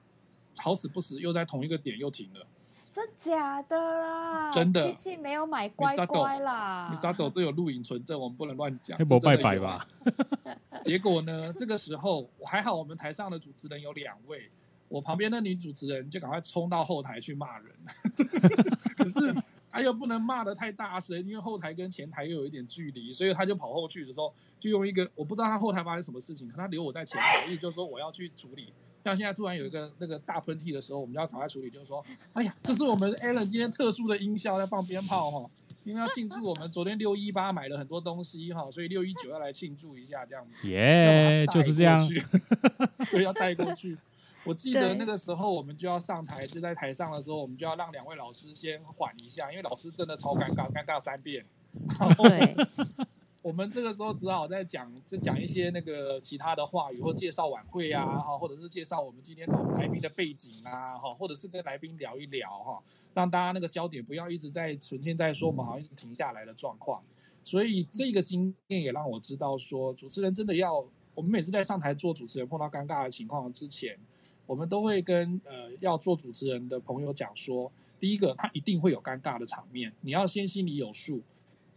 [0.59, 2.47] 好死不死又在同一个点又停了。
[2.93, 4.51] 真假的啦？
[4.51, 4.93] 真的。
[4.93, 6.93] 机器没有买乖乖啦。
[6.95, 8.99] Misato，这有录影存证，我们不能乱讲。
[9.07, 9.87] 不拜拜吧。
[10.85, 14.51] 结果呢，这个时候还好，我们台上的主持人有两位。
[14.89, 17.75] 我旁边的女主持人就赶快冲到后台去骂人，
[18.95, 19.35] 可是
[19.71, 28.71] 她又不能骂的太大声，因为后台跟前台又有一点距离，所以她就跑后去的时候，就用一个我不知道她后台发生什么事情，可她留我在前台，意思就是说我要去处理。
[29.05, 35.51] 像现在突然有一个那个大喷嚏的时候，我们就要赶快处理，就是说，哎呀，这是我们 Alan 今天特殊的音效，在放鞭炮哈，
[35.85, 40.69] 因为要庆祝我们昨天六一八买了很多东西哈，所以六一九要来庆祝一下这样子。
[40.69, 41.99] 耶，就是这样，
[43.11, 43.99] 对，要带过去。
[44.45, 51.45] 我记得那个时候，我们就要上台，就在台上的时候，我们就要让两位老师先缓一下，因为老师真的超尴尬，尴尬三遍。
[51.99, 52.25] 然后
[53.43, 62.81] 我们这个时候只好再讲，再讲一些那个其他的话语，或介绍晚会啊，哈，或者是介绍我们今天来宾的背景啊，哈，或者是跟来宾聊一聊，哈，
[63.13, 67.03] 让大家那个焦点不要一直在呈现在说我们好像一直停下来的状况。
[67.45, 73.99] 所以这个经验也让我知道说，主持人真的要，我们每次在上台做主持人碰到尴尬的情况之前。
[74.47, 81.23] 我们都会跟呃要做主持人的朋友讲说，第一个他一定会有尴尬的场面，你要先心里有数。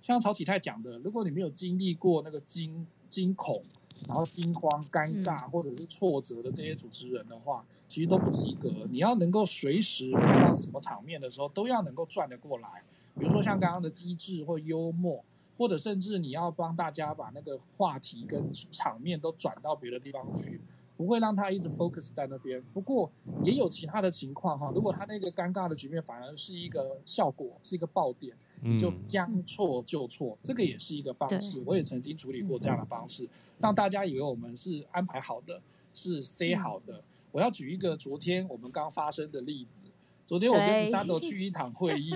[0.05, 3.63] 像曹启泰讲的，如果你没有经历过那个惊惊恐，
[4.07, 8.69] 然后惊慌、尴尬或者是挫折的这些主持人的话，其实都不及格。
[8.91, 12.83] 你要能够随时看到什么场面的时候，都要能够转得过来。
[13.17, 15.25] 比如说像刚刚的机智或幽默，
[15.57, 20.61] 或者甚至你要帮大家把那个话题跟场面都转到别的地方去。
[20.97, 22.63] 不会让他一直 focus 在那边。
[22.73, 23.11] 不过
[23.43, 28.33] 也有其他的情况哈，如果他那个尴尬的局面反而是一个效果，是一个爆点，
[28.65, 31.61] 你就将错就错，这个也是一个方式。
[31.65, 33.27] 我也曾经处理过这样的方式，
[33.59, 35.61] 让大家以为我们是安排好的，
[35.93, 37.03] 是 say 好的。
[37.31, 39.87] 我要举一个昨天我们刚发生的例子。
[40.25, 42.11] 昨天我跟 Misato 去一场会议，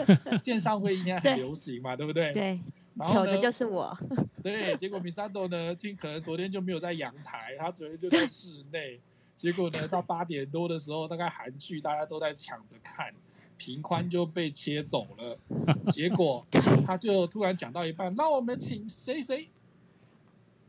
[0.44, 2.32] 线上会议现在很流行嘛，对不对？
[2.34, 2.60] 对。
[3.00, 3.96] 糗的就是我。
[4.42, 9.00] 对，结果 Misato 呢，今可能昨天就没有在阳台，他昨天就在室内。
[9.36, 13.12] 结果呢，到八点多的时候，大概韩剧大家都在抢着看，
[13.56, 15.38] 频宽就被切走了。
[15.92, 16.44] 结果
[16.86, 19.48] 他就突然讲到一半，那我们请谁谁？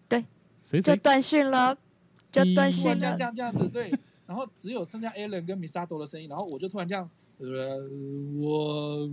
[0.07, 0.25] 对，
[0.61, 1.77] 谁就断讯了，
[2.31, 2.97] 就断讯了。
[2.97, 3.91] 这样这样这样子，对。
[4.27, 7.09] 然后只有剩下 Alan 跟 Misato 的声音，然后我就突然这样。
[7.37, 7.77] 呃，
[8.39, 9.05] 我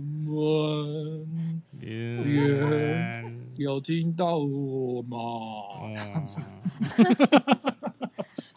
[1.77, 5.17] 们有听到我吗？
[5.91, 6.39] 这样子，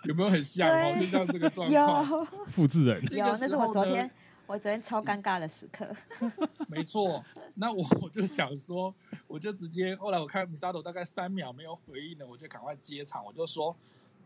[0.04, 0.96] 有没有很像哦？
[1.00, 3.26] 就像这个状况，复制人有。
[3.26, 4.08] 那是我昨天，
[4.46, 5.94] 我昨天超尴尬的时刻。
[6.68, 8.94] 没错，那我我就想说，
[9.26, 13.76] 我就直接后来我看 Misato 大概三秒没有回应了，我就赶快接场，我就说。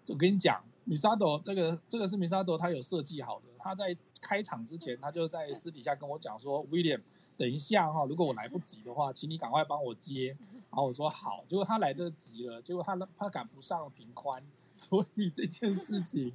[0.08, 3.46] 我跟你讲，米萨朵这个这个是米萨朵他有设计好的。
[3.58, 7.00] 他在开场之前，他就在私底下跟我讲说：“William，
[7.36, 10.36] 等一下哈，如果我来不及的话，请你赶快帮我接。”
[10.70, 14.42] 然后我说：“好。”结果他来得及了，结果他他赶不上频宽，
[14.74, 16.32] 所以这件事情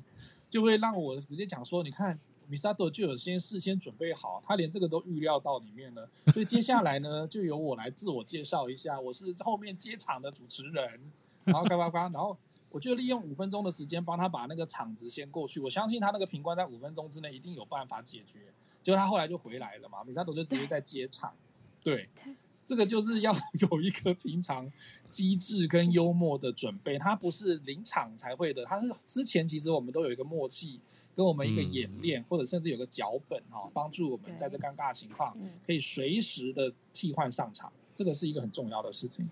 [0.50, 2.18] 就会让我直接讲说：“你看。”
[2.48, 11.00] 米萨多就有先事先准备好，他连这个都预料到里面了， 所以接下来呢，就由我来自我介绍一下，我是后面接场的主持人，
[11.44, 12.38] 然后叭叭叭，然后
[12.70, 18.40] 我就利用五分钟的时间帮他把那个场子先过去，我相信他那个频宽在五分钟之内一定有办法解决，
[18.84, 21.34] 结果他后来就回来了嘛，米萨多就直接在接场，
[21.84, 22.10] 对，
[22.66, 23.34] 这个就是要
[23.72, 24.72] 有一个平常
[25.10, 30.80] 机智跟幽默的准备，他不是临场才会的，他是之前其实我们都有一个默契。
[31.16, 39.30] 跟我们一个演练，嗯、或者甚至有个脚本哈，帮助我们在这尴尬的情况可以随时的替换上场，这个是一个很重要的事情。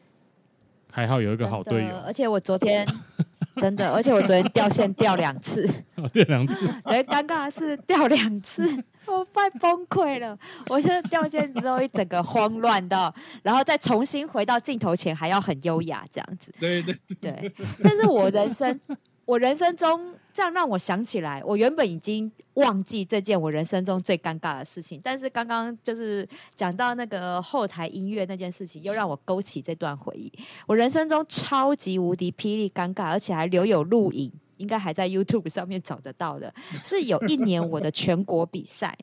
[0.90, 2.88] 还好有一个好队友，而且我昨天
[3.58, 5.68] 真的，而且我昨天掉线掉两次，
[6.14, 8.64] 掉两次，最尴尬的是掉两次，
[9.08, 10.38] 我快崩溃了。
[10.70, 16.54] 我现在掉线之后一整个慌乱到，然后再重新回到镜头前还要很优雅这样子。
[16.60, 17.52] 对对对，对，
[17.84, 18.80] 但是我人生，
[19.26, 20.14] 我人生中。
[20.34, 30.34] 这样让我想起来，我原本已经忘记这件我人生中最尴尬的事情，但是刚刚就是讲到那个后台音乐那件事情，又让我勾起这段回忆。
[30.66, 36.52] 我人生中超级无敌霹雳尴尬，而且还留有录影，应该还在 YouTube 上面找得到的。
[36.84, 38.98] 是有一年我的全国比赛，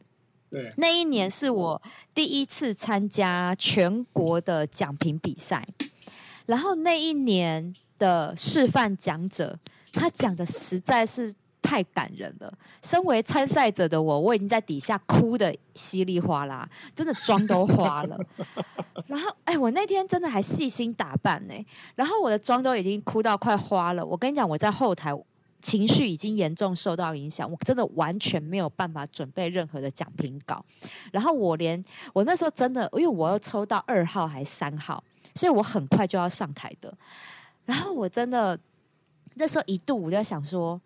[0.51, 1.81] 对，那一年是我
[2.13, 5.65] 第一次参加全国的奖评比赛，
[6.47, 9.57] 然后那一年的示范讲者。
[9.93, 12.53] 他讲的实在是太感人了。
[12.83, 18.19] 身为参赛者的我，我已经在底下哭得稀里哗啦，真的妆都花了。
[19.07, 21.55] 然后，哎，我那天真的还细心打扮呢。
[21.95, 24.05] 然后我的妆都已经哭到快花了。
[24.05, 25.13] 我跟你讲，我在后台
[25.61, 30.65] 情绪已经严重受到影响，我真的完全没有办法准备任何的讲评稿。
[31.13, 36.97] 然后我连我那时候真的，因为我要抽到二号还是三号，所以我很快就要上台的。
[37.67, 38.59] 然后我真的。
[39.35, 40.81] 那时候一度我就在想说，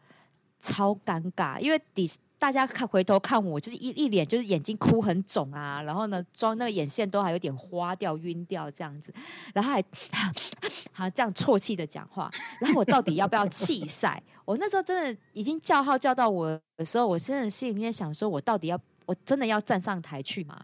[0.58, 9.12] 超尴尬，因为底大家看回头看我，就是一一脸就是眼睛哭很肿啊，然后呢，妆那个眼线都还有点花掉、晕掉这样子，
[9.54, 9.82] 然后还
[10.92, 12.30] 好像这样啜泣的讲话，
[12.60, 14.22] 然后我到底要不要弃赛？
[14.44, 20.62] 我那时候真的已经叫号叫到我的时候，我真的心里面想说，我到底要我真的要站上台去吗？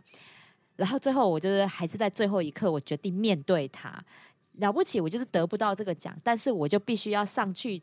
[0.76, 4.02] 然后最后我就是还是在最后一刻，我决定面对他。
[4.60, 7.82] 了不起，我就是得不到这个奖，但是我就必须要上去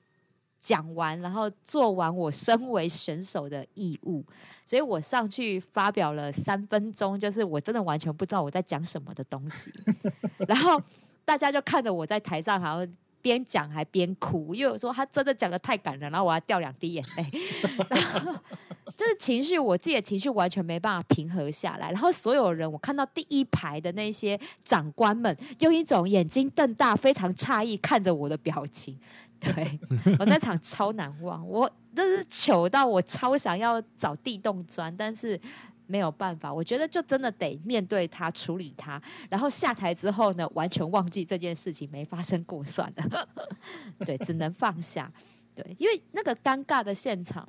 [0.62, 4.24] 讲完，然后做完我身为选手的义务，
[4.66, 9.72] 所以我上去发表了三分钟，就是我真的完全不知道我在讲什么的东西，
[10.48, 10.82] 然后
[11.26, 17.42] 大家就看着我在台上，好像边讲还边哭，因为我说他真的讲的太感人，然后我要掉两滴眼泪，
[17.90, 18.34] 然后。
[18.96, 21.92] 就是情绪，我自己的情绪完全没办法平和下来。
[21.92, 28.98] 然后所有人，我看到第一排的那些长官们，用一种眼睛瞪大、非常诧异看着我的表情。
[29.40, 29.80] 对，
[30.18, 35.40] 我那场超难忘，我真是糗到我超想要找地洞钻，但是
[35.86, 36.52] 没有办法。
[36.52, 39.00] 我觉得就真的得面对他，处理他。
[39.30, 43.28] 然后下台之后呢，完全忘记这件事情没发生过算了。
[44.06, 45.12] 对，只能放下。
[45.54, 47.48] 对，因为那个尴尬的现场。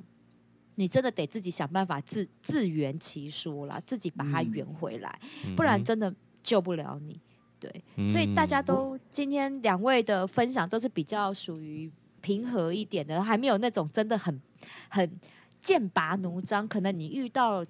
[0.79, 7.19] 你真的得自己想办法自自圆其说啦，自己把它圆回来，嗯、不然真的救不了你。
[7.59, 14.41] 对，嗯、所以大家都今天两位的分享都是比较属于平和一点的，还没有那种真的很
[14.87, 15.19] 很
[15.61, 16.65] 剑拔弩张。
[16.65, 17.65] 可能你遇到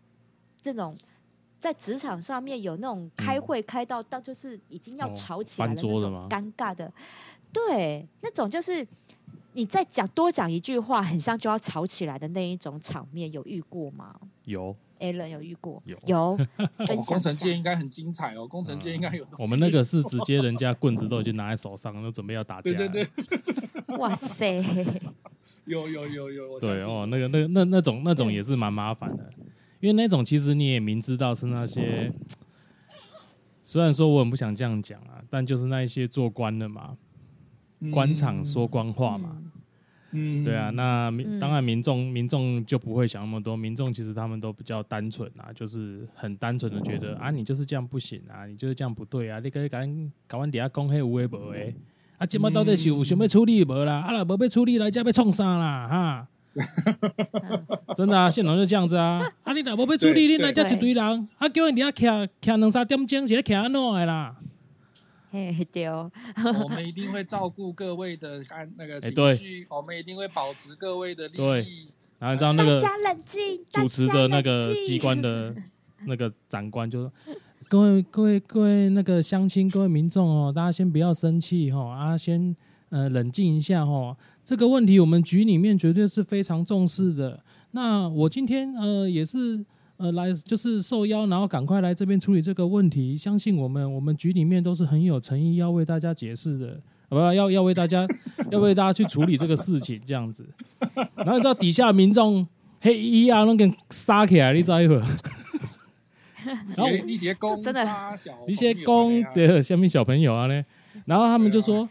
[0.62, 0.95] 这种
[1.60, 6.93] 在职场上面有那种开会开到到就是已经要吵起来的那种尴尬的，
[7.52, 8.88] 对，那种就是。
[9.53, 14.15] 你再讲多讲一句话，很像就要吵起来的那一种场面，有遇过吗？
[14.45, 16.17] 有，Alan 有遇过，有有。
[16.57, 19.27] 哦、工程界应该很精彩哦，工程界应该有、嗯。
[19.39, 22.71] 我们那个是直接人家棍子都已经拿在手上，都准备要打架。
[22.71, 23.07] 对对对。
[23.97, 24.63] 哇塞！
[25.65, 26.59] 有有有有。
[26.59, 29.33] 对哦，那个那那那种那种也是蛮麻烦的，
[29.79, 32.13] 因为那种其实你也明知道是那些，
[33.63, 36.95] 虽然说我很不想这样讲啊，但就是那一些做官的嘛。
[37.92, 39.38] 官场说官话嘛，
[40.12, 51.73] 嗯，对啊，那民当然民众民众就不会想那么多，民众其实他们都比较单纯啊，就是很单纯的觉得啊，你就是这样不行啊，你就是这样不对啊，你可以赶赶完底下讲黑有诶无诶，
[52.17, 56.27] 啊，今麦到底是有想要处理无啦，啊，若无要处理来，这要创啥啦，哈，
[57.96, 64.36] 真的啊，现场就这样子啊，啊，你若无要处理，你来这一堆人，啊，叫你底下徛徛两三点钟，是咧徛安怎的啦？
[65.32, 66.12] 嘿，对哦，
[66.63, 71.88] 我们一定会照顾各位的安那个情绪，对我们一定会保持各位的利益。
[72.17, 75.56] 然后你知道那个大家冷静，主持的那个机关的
[76.06, 77.13] 那个长官就说
[77.69, 82.56] ：“各位各位各位那个乡亲，各位民众哦，大家先不要生气哈，啊，先
[82.90, 84.17] 呃冷静一下哈。
[84.44, 87.44] 这个问题我们局里面绝对是非常重视的。
[87.71, 89.63] 那我今天呃也是。”
[90.00, 93.17] 呃，来就是受邀，然后赶快来这边处理这个问题。
[93.17, 96.79] 相信我们，我们局里面都是很有诚意，要为大家解释的，
[97.10, 98.08] 不要要为大家
[98.50, 100.47] 要为大家去处理这个事情，这样子。
[101.15, 102.47] 然后你知道底下民众
[102.79, 105.04] 黑衣啊，那个杀起来，你知道一会儿。
[106.45, 107.85] 然后一些公真的，
[108.47, 110.63] 一些公的下面小朋友啊呢，
[111.04, 111.87] 然后他们就说：“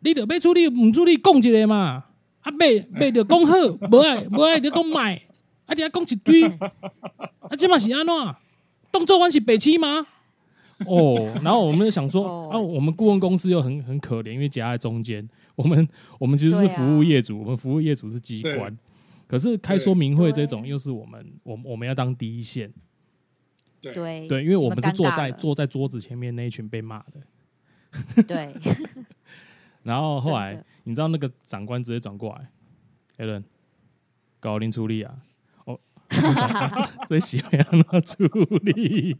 [0.00, 2.04] 你得被处理，唔处理，讲一个嘛。
[2.42, 3.52] 啊，买买就讲好，
[3.90, 5.20] 不爱不爱就讲买。”
[5.68, 5.74] 啊！
[5.74, 8.14] 你还讲一堆，啊，这嘛是安怎？
[8.90, 10.06] 动作还是北七吗？
[10.86, 15.28] 哦，然后我们就想说，哦、啊，我们顾问公司又很很可怜，因为夹在中间。
[15.56, 15.86] 我们
[16.18, 18.74] 我们其实是服务业主，啊、我们服务业主是机关，
[19.26, 22.72] 可是开说明会这种又是我们，我我们要当第一线。
[23.82, 28.22] 对对，因为我们是坐在坐在桌子前面那一群被骂的。
[28.22, 28.54] 对。
[29.82, 32.48] 然后后来，你知道那个长官直接转过来
[33.18, 33.44] ，Allen，
[34.40, 35.16] 高林处理啊。
[37.06, 38.24] 最喜欢让他处
[38.62, 39.16] 理，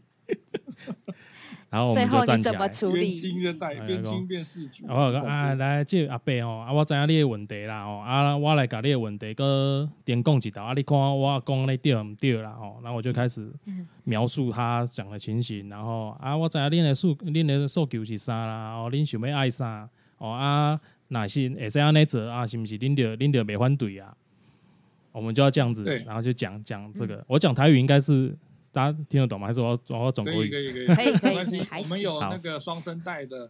[1.69, 4.85] 然后我们就站起来，变轻的在变轻变视觉。
[4.87, 13.51] 然后啊，来这阿伯哦，啊，我知影你的问题啦哦，啊，我来甲你的问题个点讲一道啊，你看我讲的对唔对啦哦，然后我就开始
[14.03, 19.87] 描述他讲的情形，然后啊，我知影恁的诉恁的诉求是啥啦，哦，恁想要爱啥
[20.17, 20.79] 哦啊，
[21.09, 24.11] 哪是会使安尼做啊，是毋是恁着恁着袂反对啊？
[25.11, 27.15] 我们就要这样子，然后就讲讲这个。
[27.15, 28.35] 嗯、我讲台语应该是
[28.71, 29.47] 大家听得懂吗？
[29.47, 30.49] 还是我要我要转国语？
[30.49, 31.59] 可以可以可以，没关系。
[31.59, 33.49] 我们有那个双声带的。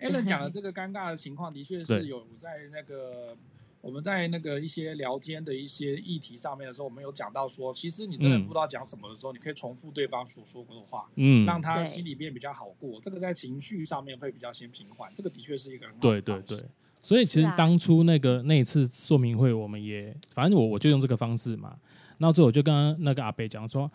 [0.00, 3.36] Allen 讲的这个尴尬的情况，的确是有在那个
[3.82, 12.98] 我们在那个一些聊天的一些议题上面的时候，我们有讲到说，其实你真的不知道讲什么的时候，嗯、你可以重复对方所说过的话，嗯，让他心里面比较好过。
[13.02, 15.12] 这个在情绪上面会比较先平缓。
[15.14, 16.22] 这个的确是一个很好的。
[16.22, 16.64] 对对对。
[17.02, 21.74] 所以其实当初那个那一次说明会，我们也反正我我就用这个方式嘛。
[22.18, 23.90] 然后最后我就跟那个阿伯讲说：“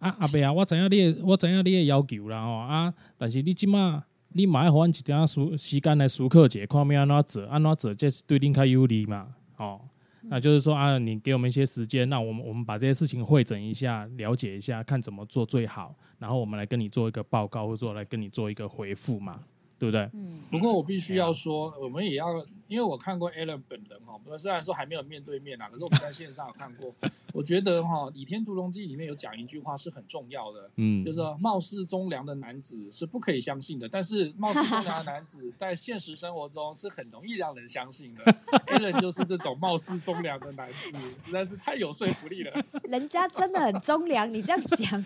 [0.00, 4.02] 啊阿伯啊，我知影你，我知影你的要求啦哦啊，但是你即马
[4.32, 9.28] 你马上花一点时时间来思考一下，看要安怎做，安怎做这是对恁较有利嘛。
[9.58, 9.78] 哦，
[10.22, 19.40] 那就是说啊，你给我们一些时间，那我们我们把这些事情会诊一下，了解一下，看怎么做最好，然后我们来跟你做一个报告，或者说来跟你做一个回复嘛。”
[19.78, 20.08] 对不对？
[20.14, 22.26] 嗯，不过我必须要说，我们也要，
[22.68, 26.94] 因为我看过 Allen 本人哈，不过虽然说还没有面对面啊，可是我们在线上有看过。
[27.32, 38.24] 我觉得哈，《倚天屠龙记》里面有讲一句话是很重要的，嗯，就是说貌似忠良的男子是不可以相信的，但是貌似忠良的男子在现实生活中是很容易让人相信的。
[38.68, 42.64] Allen 就是这种貌似忠良的男子，实在是太有说服力了。
[42.88, 45.04] 人家真的很忠良，你这样讲。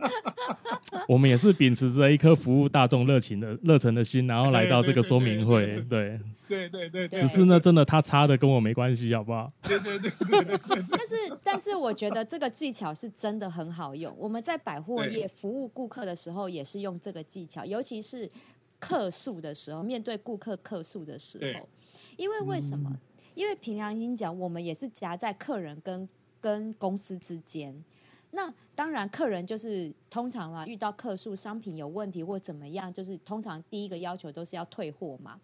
[1.06, 3.56] 我们也是秉持着一颗服务大众热情的。
[3.62, 6.18] 热忱的心，然后来到这个说明会，对
[6.50, 9.52] 对对对对，只是呢，真的他差的跟我没关系，好不好？
[9.62, 10.84] 对对对对对。
[10.90, 14.12] 但是但是，我觉得这个技巧是真的很好用。
[14.18, 18.28] 我们在百货业服务顾客的时候，也是用这个技巧，尤其是
[18.80, 21.68] 客诉的时候，面对顾客客诉的时候，
[22.16, 22.92] 因为为什么？
[23.36, 26.08] 因为凭良心讲，我们也是夹在客人跟
[26.40, 27.72] 跟公司之间。
[28.32, 35.38] 那当然，客人就是通常嘛，遇到客诉商品有问题或怎么样，就是通常第一个要求都是要退货嘛。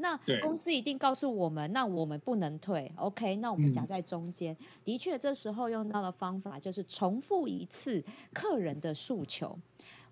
[0.00, 3.36] 那公司一定告诉我们，那我们不能退，OK？
[3.36, 9.58] 那我们夹在中间，嗯、的确这时候用到的方法就是重复一次客人的诉求。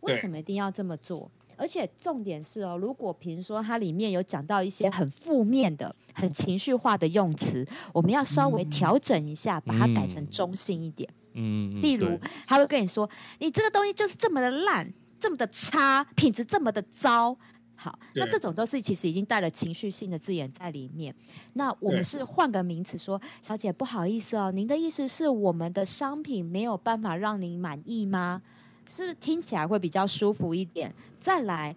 [0.00, 1.30] 为什么一定要这么做？
[1.56, 11.10] 而且重点是哦，如果比如说它里面有讲到一些很负面的、很情绪化的用词，我们要稍微调整一下，把它改成中性一点。
[11.32, 12.16] 嗯，例如
[12.46, 13.10] 他会跟你说，
[13.40, 17.36] 你这个东西就是这么的烂，这么的差，品质这么的糟。
[17.80, 21.14] 好，那这种都是其实已经带了情绪性的字眼在里面。
[21.52, 28.42] 那我们是换个名词说，小姐不好意思哦，您的意思是我们的商品没有办法让您满意吗？
[28.90, 30.92] 是不是听起来会比较舒服一点？
[31.20, 31.76] 再来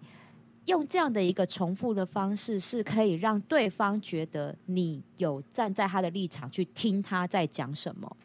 [0.64, 8.16] 用这样的一个重复的方式，是可以让对方觉得你有站在他的立场去听他在讲什么。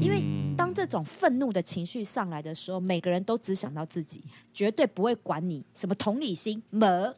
[0.00, 0.24] 因为
[0.56, 4.22] 当这种愤怒的情绪上来的时候，每个人都只想到自己，
[4.52, 7.14] 绝对不会管你什么同理心么。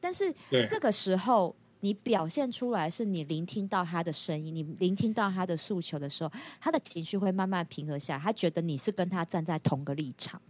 [0.00, 0.32] 但是
[0.68, 10.40] 这个时候，你表现出来是你聆听到他的声音，你聆听到他的诉求的时候，他的情绪会慢慢平和下来，他觉得你是跟他站在同个立场。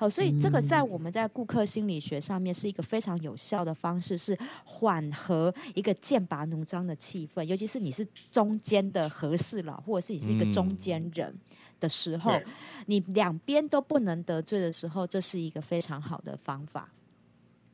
[0.00, 4.34] 好，所以这个在我们在顾客心理学上面是一个非常有效的方式，是
[4.64, 11.38] 缓和一个剑拔弩张的气氛，尤其是你是中间的和事佬，或者是你是一个中间人
[11.78, 12.44] 的时候，嗯、
[12.86, 16.90] 你两边都不能得罪的时候，这是一个非常好的方法。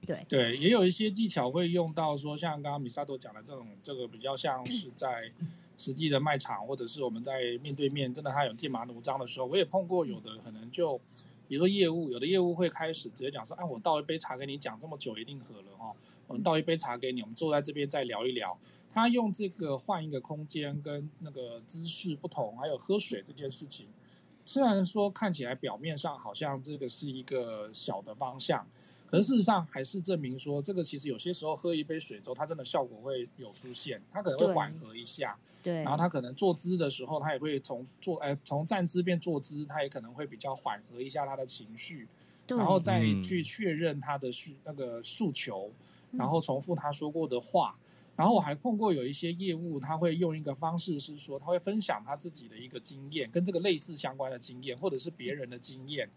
[0.05, 0.27] 对。
[0.29, 5.31] 对，也有一些技巧会用到，说像刚刚米萨多讲的这种，这个比较像是在
[5.79, 11.01] 实际的卖场，或者是我们在面对面，真的他有剑拔弩张的时候，我也碰过有的可能就，
[11.49, 15.95] 比如说业务，有的业务会开始直接讲说，哎，我倒一杯茶给你，讲这么久一定渴了哈，
[16.27, 18.59] 我们倒一杯茶给你，我们坐在这边再聊一聊。
[18.91, 23.87] 他用这个换一个空间跟那个姿势不同，还有喝水这件事情，
[24.45, 28.67] 虽然说看起来表面上好像这个是一个小的方向。
[29.09, 35.39] 可是事实上还是证明说，这个其实有些时候喝一杯水之后，它真的效果会有出现，它可能会缓和一下。
[35.63, 35.77] 对。
[35.83, 42.09] 然后它可能坐姿的时候，它也会从坐哎从站姿变坐姿，它也可能会比较缓和一下他的情绪。
[42.47, 42.59] 对。
[42.59, 45.71] 然后再去确认他的需那个诉求，
[46.13, 47.77] 然后重复他说过的话。
[48.17, 56.09] 然后我还碰过有一些业务，他会用一个方式是说，他会分享他自己的一个经验，跟这个类似相关的经验，或者是别人的经验。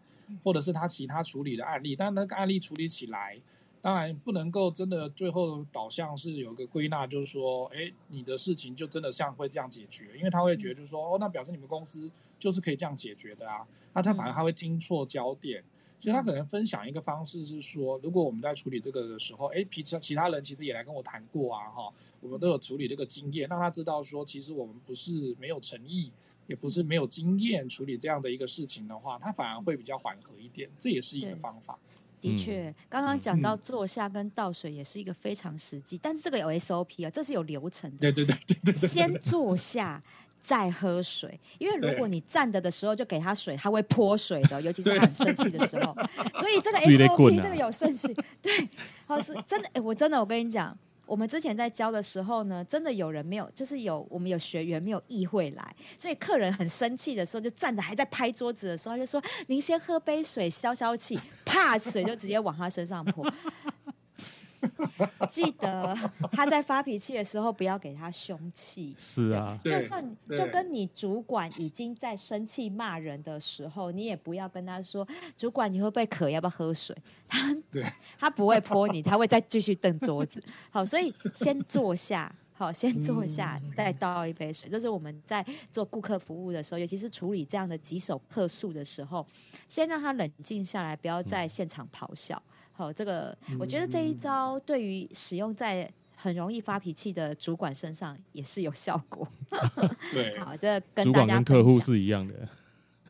[0.43, 3.39] 或者是他其他处理的案例，但那个案例处理起来，
[3.81, 15.63] 当然不能够真的最后导向是有个归纳，就是说，哎，你的事情就真的像会这样解决，因为他会觉得就是说，哦，那表示你们公司就是可以这样解决的啊，那他反而他会听错焦点，
[15.99, 26.11] 所以他可能分享一个方式是说，如果我们在处理这个的时候，哎，其他其他人其实也来跟我谈过啊，哈，我们都有处理这个经验，让他知道说，其实我们不是没有诚意。
[26.49, 31.77] 也不是没有经验处理这样的一个事情的话，他反而会比较缓和一点，这也是一个方法。
[32.19, 37.97] 的确，刚刚讲到坐下跟倒水也是一个非常实际，但是这个有 SOP 啊，这是有流程的。
[37.99, 38.89] 对对对对对，对。
[38.89, 40.01] 先坐下
[40.41, 45.95] 再喝水，因为如果你站着的时候就给他水，他会泼水的，尤其是很生气的时候。
[46.33, 48.11] 所以这个 SOP 这个有顺序。
[48.41, 48.67] 对，
[49.05, 50.75] 好是真的，哎、欸，我真的我跟你讲。
[51.09, 63.25] 我们之前在教的时候呢，真的有人没有，就是有我们有学员没有意会来，所以客人很生气的时候，就站着还在拍桌子的时候，他就说：“您先喝杯水消消气。”啪，水就直接往他身上泼。
[65.29, 65.95] 记得
[66.31, 68.93] 他在发脾气的时候，不要给他凶器。
[68.97, 70.03] 是啊，就算
[70.35, 75.07] 就跟你主管已经在生气骂人的时候，你也不要跟他说
[75.37, 76.29] ：“主管，你会不会渴？
[76.29, 76.95] 要不要喝水？”
[77.27, 77.55] 他
[78.19, 80.43] 他不会泼你，他会再继续蹬桌子。
[80.69, 84.69] 好，所以先坐下，好，先坐下，再倒一杯水。
[84.69, 89.25] 这是我们在做顾客服务的时候，尤其是处理这样的棘手客诉的时候，
[89.67, 92.41] 先让他冷静下来，不要在现场咆哮。
[92.79, 99.27] 好，这个我觉得这一招对于使用在很容易发脾气的主管身上也是有效果。
[100.13, 102.47] 对， 好，这跟主管跟客户是一样的。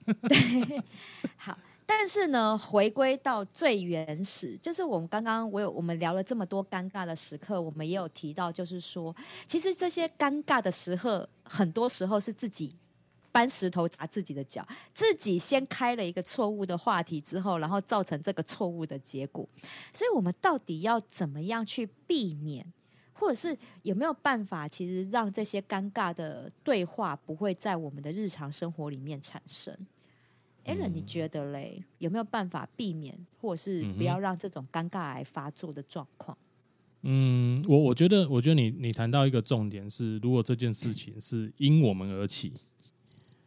[0.27, 0.83] 对，
[1.37, 1.55] 好，
[1.85, 9.15] 但是呢，回归到最原始，就是我们刚刚我有我们聊了这么多尴尬的时刻，我们也有提到，就是说，
[9.45, 12.75] 其实这些尴尬的时刻，很多时候是自己。
[13.31, 19.47] 搬石头砸自己的脚，自己先开了一个错误的话题之后，然后造成这个错误的结果。
[19.93, 22.65] 所以，我们到底要怎么样去避免，
[23.13, 29.75] 或者是有没有办法，其实让这些尴尬的对话不会在我们的日常生活里面产生
[30.65, 31.83] ？Allen，你觉得嘞？
[31.99, 36.37] 有没有办法避免，或者是不要让这种尴尬癌发作的状况？
[37.03, 42.53] 嗯，我我觉得，我觉得你你谈到一个重点是，如果这件事情是因我们而起。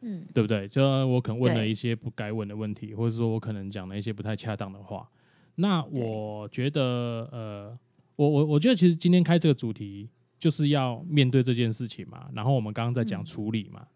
[0.02, 0.68] 嗯，对不对？
[0.68, 5.08] 就我可能问了一些不该问的问题，或者说我可能讲了一些不太恰当的话。
[5.54, 7.78] 那我觉得，呃，
[8.16, 12.28] 我我我觉得，其实今天开这个主题就是要面对这件事情嘛。
[12.34, 13.80] 然后我们刚刚在讲处理嘛。
[13.82, 13.88] 嗯、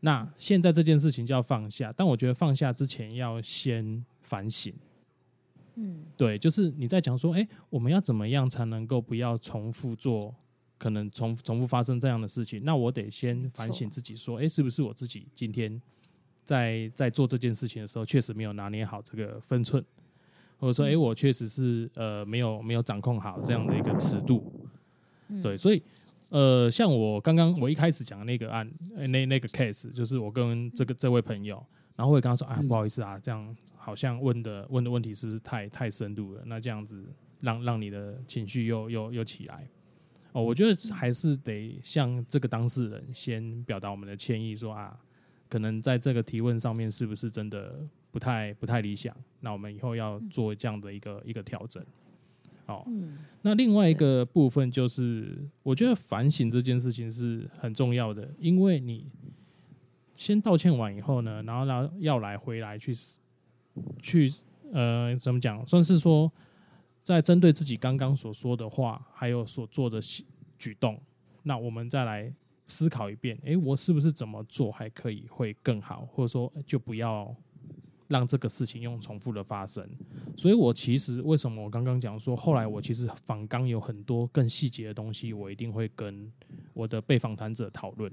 [0.00, 4.72] 那现在这件事情就要放下，但我觉得放下之前要先反省。
[5.76, 10.34] 嗯，对，就是你在讲说，哎，我们要怎么样才能够不要重复做？
[10.78, 15.80] 可能重重复发生这样的事情，那我得先反省自己，说，哎，是不是我自己今天
[16.44, 19.84] 在在做这件事情的时候，确实没有拿捏好这个分寸，
[20.58, 24.52] 或者说，哎，我确实是呃没有没有掌控好这样的一个尺度，
[25.42, 25.82] 对，所以
[26.28, 31.64] 呃，像我刚刚我一开始讲的那个案，那那个 case，就是我跟这个这位朋友，
[31.96, 36.42] 然后我也跟他说，啊，不好意思啊，这样好像问的问的问题是不是太太深度了？
[36.46, 37.04] 那这样子
[37.40, 39.66] 让让你的情绪又又又起来。
[40.38, 44.96] 哦，我觉得还是得向这个当事人先表达我们的歉意，说啊，
[45.48, 47.80] 可能在这个提问上面是不是真的
[48.12, 49.12] 不太不太理想？
[49.40, 51.84] 那我们以后要做这样的一个一个调整。
[52.66, 52.86] 哦，
[53.42, 59.10] 那另外一个部分就是，我觉得反省这件事情是很重要的，因为你
[60.14, 62.94] 先道歉完以后呢，然后呢要来回来去
[64.00, 64.32] 去
[64.72, 66.30] 呃，怎么讲，算是说
[67.14, 70.00] 在针对自己刚刚所说的话，还有所做的
[70.58, 71.00] 举动，
[71.42, 72.32] 那我们再来
[72.66, 77.34] 思考一遍，诶，我是不是怎么做还可以会更好，或者说就不要。
[78.08, 79.86] 让这个事情用重复的发生，
[80.34, 86.32] 所以我其实为什么我刚刚讲说，后来我其实访纲有很多更细节的东西，我一定会跟
[86.72, 88.10] 我的被访谈者讨论。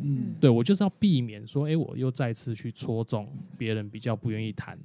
[0.00, 4.78] 嗯，对，我就是要避免说，哎，我又再次去戳中别人比较不愿意谈。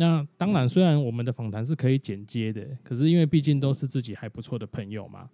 [0.00, 5.28] 那当然，虽然我们的访谈是可以剪接的，可是因为毕竟都是自己还不错的朋友嘛。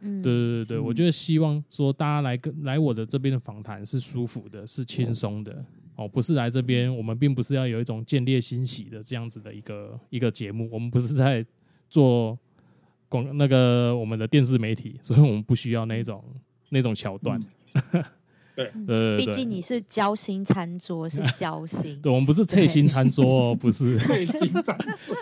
[0.00, 5.64] 嗯，对对对对，我就希望说大家来跟来我的这边的访谈是舒服的，是轻松的。
[5.94, 11.44] 哦，不是来这边，我们并不是要有一种见猎欣喜的这样子的一个一个节目，我们不是在
[11.88, 12.36] 做
[13.08, 16.24] 广那个我们的电视媒体，所以我们不需要那种
[16.70, 17.40] 那种桥段。
[17.92, 18.04] 嗯、
[18.54, 22.00] 对，呃，毕竟你是交心餐桌，是 交心。
[22.02, 25.16] 对，我们不是脆心餐桌，哦，不是 脆心餐桌。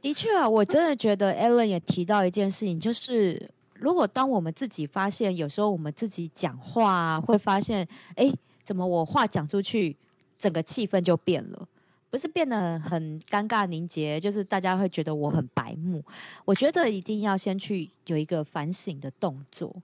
[0.00, 3.50] 的确啊，我真的觉得 Alan 也提到一件事情，就是。
[3.74, 9.96] 如果当我们自己发现，有时候我们自己讲话啊，会发现，哎，怎么我话讲出去，
[10.38, 11.66] 整个气氛就变了，
[12.08, 16.00] 不是变得很尴尬凝结，就是大家会觉得我很白目。
[16.44, 19.74] 我觉得一定要先去有一个反省的动作，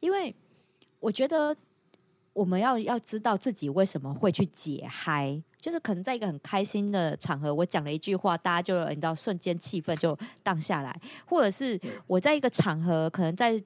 [0.00, 0.34] 因为
[1.00, 1.56] 我觉得。
[2.36, 10.94] 我们要要知道自己为什么会去解嗨，就是可能在一个很开心的场合，我讲了一句话，大家就你知道瞬间气氛就荡下来，
[11.24, 13.58] 或者是我在一个场合，可能在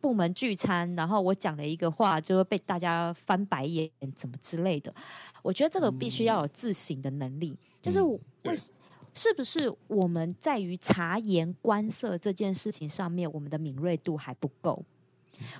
[0.00, 4.94] 部门聚餐，然后我讲了一个话，就会被大家翻白眼，怎么之类的。
[5.42, 8.20] 我觉得这个必须要有自省的能力，就是为
[9.14, 14.84] 是不是我们在于察言观色这件事情上面，我们的敏锐度还不够。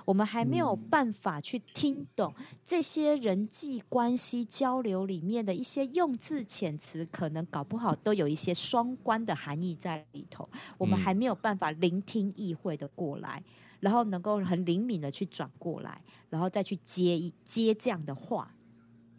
[0.05, 10.47] 我们还没有办法去听懂这些人际关系交流里面的一些用字遣词，可能搞不好都有一些双关的含义在里头。
[10.77, 13.43] 我们还没有办法聆听意会的过来，
[13.79, 18.53] 然后能够很灵敏的去转过来，然后再去接一接这样的话。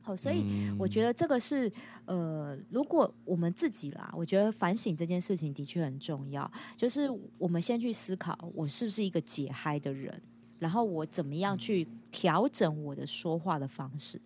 [0.00, 0.42] 好，所以
[0.78, 1.70] 我觉得这个是
[2.06, 6.50] 呃，如果我们自己啦，我觉得反省这件事情的确很重要。
[6.78, 10.18] 就是我们先去思考，我是不是一个解嗨的人。
[10.58, 14.20] 然后我怎么样去调整我的说话的方式？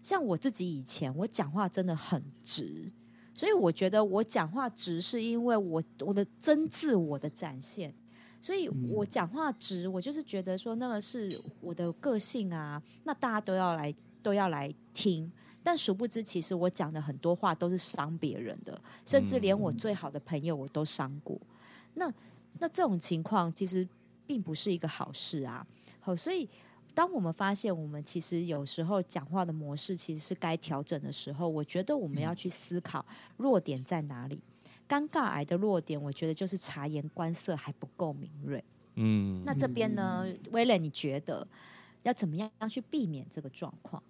[0.00, 2.86] 像我自己以前，我讲话真的很直，
[3.34, 7.92] 所以我觉得我讲话直是因为我我的真自我的展现，
[8.40, 15.30] 所以我讲话直，我就是觉得说那个是我的个性啊，那大家都要来都要来听，
[15.64, 21.36] 但殊不知其实我讲的很多话都是伤别人的，甚至连我最好的朋友我都伤过。
[21.94, 22.08] 那
[22.60, 23.86] 那这种情况其实。
[24.28, 25.66] 并不是一个好事啊！
[25.98, 26.46] 好，所以
[26.94, 33.04] 当我们发现我们其实有时候讲话的模式其实是该调整的时候，我觉得我们要去思考
[33.38, 34.42] 弱点在哪里。
[34.86, 38.62] 尴尬癌的弱点，我觉得就是察言观色还不够敏锐。
[38.96, 41.46] 嗯，那这边呢，威廉，你觉得
[42.02, 44.02] 要怎么样去避免这个状况？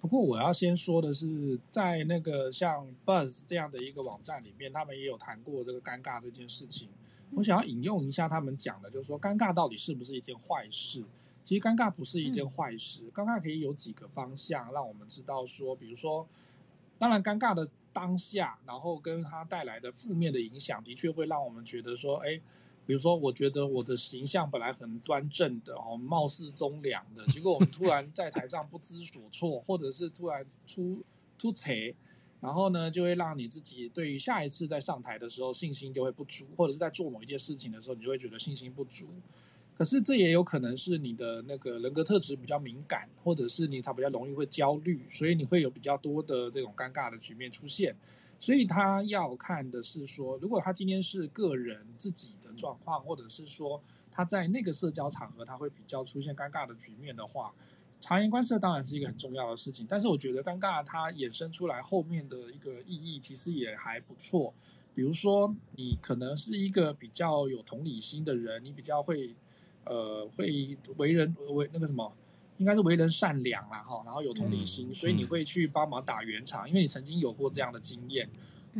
[0.00, 6.88] 不过我要先说的是，在那个像 Buzz 这样的一个网站里面，他们也有谈过这个尴尬这件事情。
[7.34, 11.04] 我想要引用一下他们讲的，就是说尴尬到底是不是一件坏事？
[11.44, 16.26] 其实尴尬不是一件坏事，尴尬可以有几个方向让我们知道说，比如说，
[16.98, 22.40] 当然尴尬的当下，然后跟它带来的负面的影响，的确会让我们觉得说，哎，
[22.86, 31.02] 比如说，我觉得我的形象本来很端正的哦，貌似忠良的，结果我们突然在台上不知所措，或者是突然出
[31.38, 31.72] 出错。
[32.40, 39.08] 然后呢，就会让你自己对于下一次在上台的时候信心就会不足，或者是在做某一件事情的时候，你就会觉得信心不足。
[39.76, 47.94] 可是这也有可能是你的那个人格特质比较敏感，或者是你他比较容易会焦虑，所以你会有比较多的这种尴尬的局面出现。
[48.38, 57.54] 所以他要看的是说，如果他今天是个人自己的状况，或者是说他在那个社交场合他会比较出现尴尬的局面的话。
[58.00, 64.52] 察言观色当然是一个很重要的事情，但是我觉得尴尬它衍生出来后面的一个意义其实也还不错。
[64.94, 69.34] 比如说，你可能是一个比较有同理心的人，你比较会
[69.84, 72.12] 呃会为人为那个什么，
[72.58, 78.28] 应该是为人善良啦哈，然后有同理心，嗯，所以你会去帮忙打圆场，因为你曾经有过这样的经验。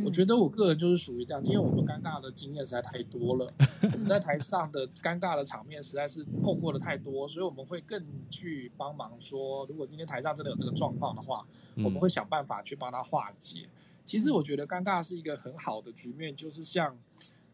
[0.05, 3.45] 我觉得我个人就是属于这样，因为我们尴尬的经验实在太多了，
[3.91, 11.45] 我们在台上的尴尬的场面实在是碰过的太多，所以我们会更去帮忙说，如果今天台上真的有这个状况的话，
[11.77, 13.67] 我们会想办法去帮他化解。
[14.05, 16.95] 其实我觉得尴尬是一个很好的局面，就是像《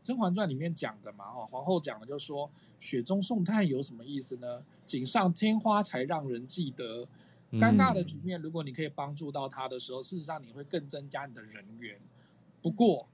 [0.04, 4.64] 甄嬛传》里面讲的嘛，哈，皇后讲的就是说雪中送炭有什么意思呢？
[4.86, 7.08] 锦上添花才让人记得。
[7.54, 11.98] 尴尬的局面，如果你可以帮助到他的时候，事实上你会更增加你的人缘。
[12.68, 13.08] 不过，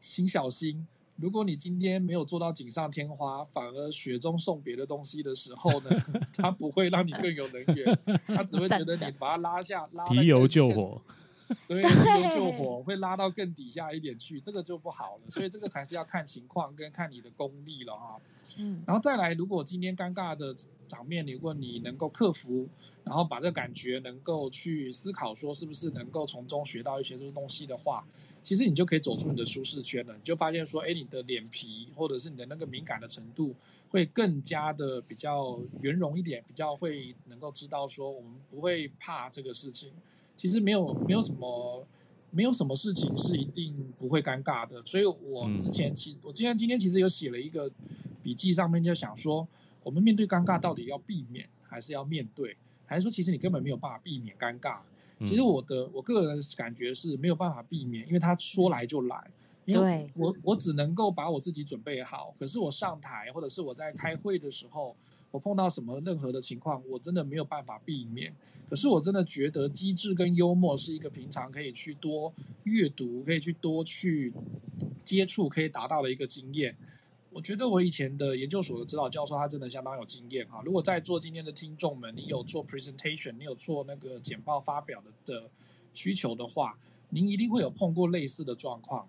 [0.00, 0.86] 请小心，
[1.16, 5.90] 如果你今天没有做到锦上添花，反而雪中送别的东西的时候呢，
[6.32, 10.98] 他不会让你更有能源，他只会觉得你把他拉下，拉提油救火。
[11.68, 11.82] 对，
[12.34, 15.28] 救火会拉到更底下一点去，这个就不好了。
[15.28, 18.18] 所以这个还是要看情况跟看你的功力了哈。
[18.58, 20.54] 嗯，然后再来，如果今天尴尬的
[20.88, 22.68] 场面，如果你能够克服，
[23.04, 28.06] 然后把这感觉能够去思考，说是不是能够从中学到一些这个东西的话，
[28.42, 30.14] 其实你就可以走出你的舒适圈了。
[30.14, 33.54] 你就发现说，哎，你的脸皮或者是你的那个敏感的程度
[33.90, 39.90] 会更加的比较圆融一点，比较会能够知道说，我们不会怕这个事情。
[40.36, 41.86] 其实没有没有什么
[42.30, 44.80] 没有什么事情是一定不会尴尬的。
[44.82, 47.70] 所以我之前其我今天今天其实有写了一个。
[48.26, 49.46] 笔记上面就想说，
[49.84, 54.80] 我们面对尴尬到底要避免还是要面对，还是说其实你根本没有办法避免尴尬？
[55.20, 59.30] 其实我的我个人感觉是没有办法避免，因为他说来就来，
[59.64, 64.96] 因为我我只能够把我自己准备好，可是我上台或者是我在开会的时候，
[65.30, 68.34] 我碰到什么任何的情况，我真的没有办法避免。
[68.68, 74.32] 可是我真的觉得机智跟幽默是一个平常可以去多阅读，可以去多去
[75.04, 76.76] 接触，可以达到的一个经验。
[77.36, 80.62] 我觉得我以前的研究所的指导教授，他真的相当有经验哈。
[80.64, 85.50] 如果在座今天的听众们，你有做 presentation，你有做那个简报发表的的
[85.92, 86.78] 需求的话，
[87.10, 89.06] 您一定会有碰过类似的状况。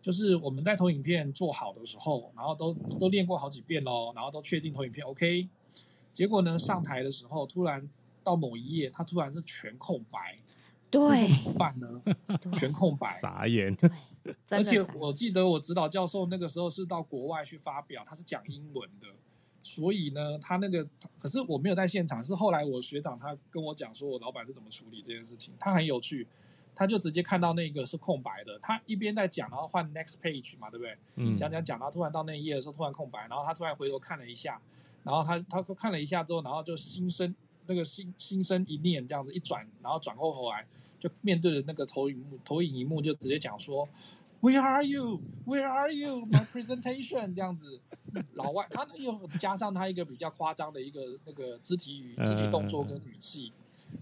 [0.00, 5.48] 就是我们在投影片做好的时候，然后都都练过好几遍咯，然后都确定投影片 OK，
[6.12, 7.90] 结果呢，上台的时候，突然
[8.22, 10.36] 到某一页，它突然是全空白。
[10.94, 12.00] 对，怎么办呢？
[12.52, 13.76] 全空白， 傻眼。
[14.48, 19.08] 而且我记得我指导教授那个时候是到国外去发表，他是讲英文的，
[19.62, 20.86] 所以呢，他那个
[21.18, 25.52] 可是我没有在现场，是后来我学长他跟我讲说，我老板是怎么处理这件事情。
[25.58, 26.26] 他很有趣，
[26.74, 30.96] 他就直接看到那个是空白的，他一边在讲，然后换 next page 嘛，对不对？
[31.16, 31.36] 嗯。
[31.36, 34.60] 讲讲讲，他突然到那一页的时候，突然空白，然后他突然回头看了一下，
[35.02, 37.34] 然后他他看了一下之后，然后就心生
[37.66, 40.64] 那个心心生一念，这样子一转，然后转过头来。
[41.04, 43.86] 就面对着那个投影幕，投影荧幕就直接讲说
[44.40, 45.20] ，Where are you?
[45.44, 46.24] Where are you?
[46.24, 47.78] My presentation 这样子。
[48.32, 53.52] 老外他又加上他一个比较夸张的一个那个肢体语、肢体动作跟语气，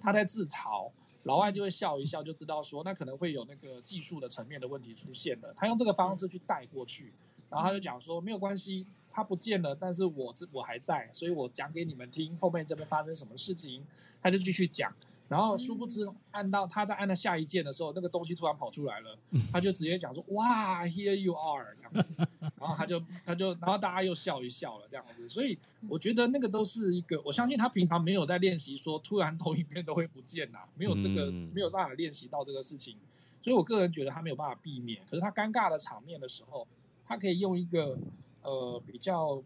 [0.01, 0.93] 他在自嘲，
[1.25, 5.53] 老外就会笑一笑，就知道说那可能会有那个技术的层面的问题出现了。
[5.57, 7.13] 他用这个方式去带过去，
[7.51, 13.85] 然后他就讲说没有关系，他不见了，但是我这我还在，所以我讲给你们听后面这边发生什么事情，
[14.23, 14.95] 他就继续讲。
[15.33, 19.19] 然后殊不知，按到他在按到下一键的时候，那个东西突然跑出来了，
[19.51, 22.29] 他就直接讲说：“哇，Here you are。”这样子，
[22.59, 25.27] 然后他就他就，然后大家又笑一笑了，这样子。
[25.27, 25.59] 所以
[25.89, 32.99] 我觉得那个都是一个，我相信他平常没有在练习说突然投影片都会不见呐，没有这个没有办法练习到这个事情。
[33.43, 35.03] 所以我个人觉得他没有办法避免。
[35.09, 36.69] 可是他尴尬的场面的时候，
[37.07, 37.97] 他可以用一个
[38.43, 39.43] 呃比较。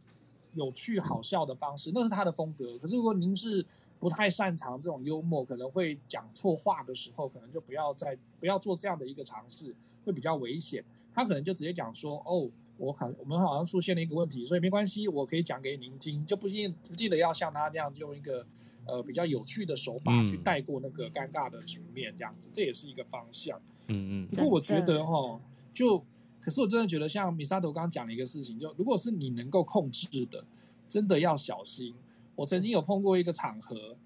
[0.57, 2.76] 有趣好笑的方式，那是他的风格。
[2.78, 3.64] 可是如果您是
[4.00, 10.82] 不太擅长这种幽默，可能会讲错话的时候，可能就不要再不要做这样的一个尝试，会比较危险。
[11.14, 18.46] 他可能就直接讲说：“哦，我好，我们好像出现了一个问题，所以没关系，我可以讲给您听。”就不记不记得要像他这样用一个
[18.86, 23.61] 呃比较有趣的手法去带过那个尴尬的局面，这样子，这也是一个方向。
[23.88, 24.28] 嗯嗯。
[24.28, 25.40] 不过我觉得哈，
[25.72, 26.02] 就。
[26.47, 30.44] 可是我真的觉得，像 Misato 刚刚讲的一个事情，就如果是你能够控制的，
[30.86, 31.92] 真的要小心。
[32.36, 33.97] 我曾经有碰过一个场合，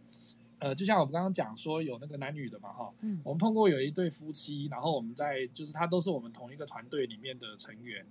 [0.59, 8.07] 呃，就像我们刚刚讲说有那个男女的嘛，哈，嗯，我们碰过有一对夫妻，然后我们在就是他都是我们同一个团队里面的成员，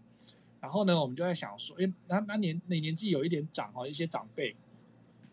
[0.61, 4.55] 然后呢，我们就在想说，哎，那那年那年纪有一点长哈，一些长辈，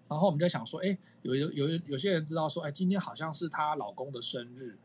[0.09, 4.79] 然后我们就想说，哎，有有有有些人知道说，哎，今天好像是她老公的生日。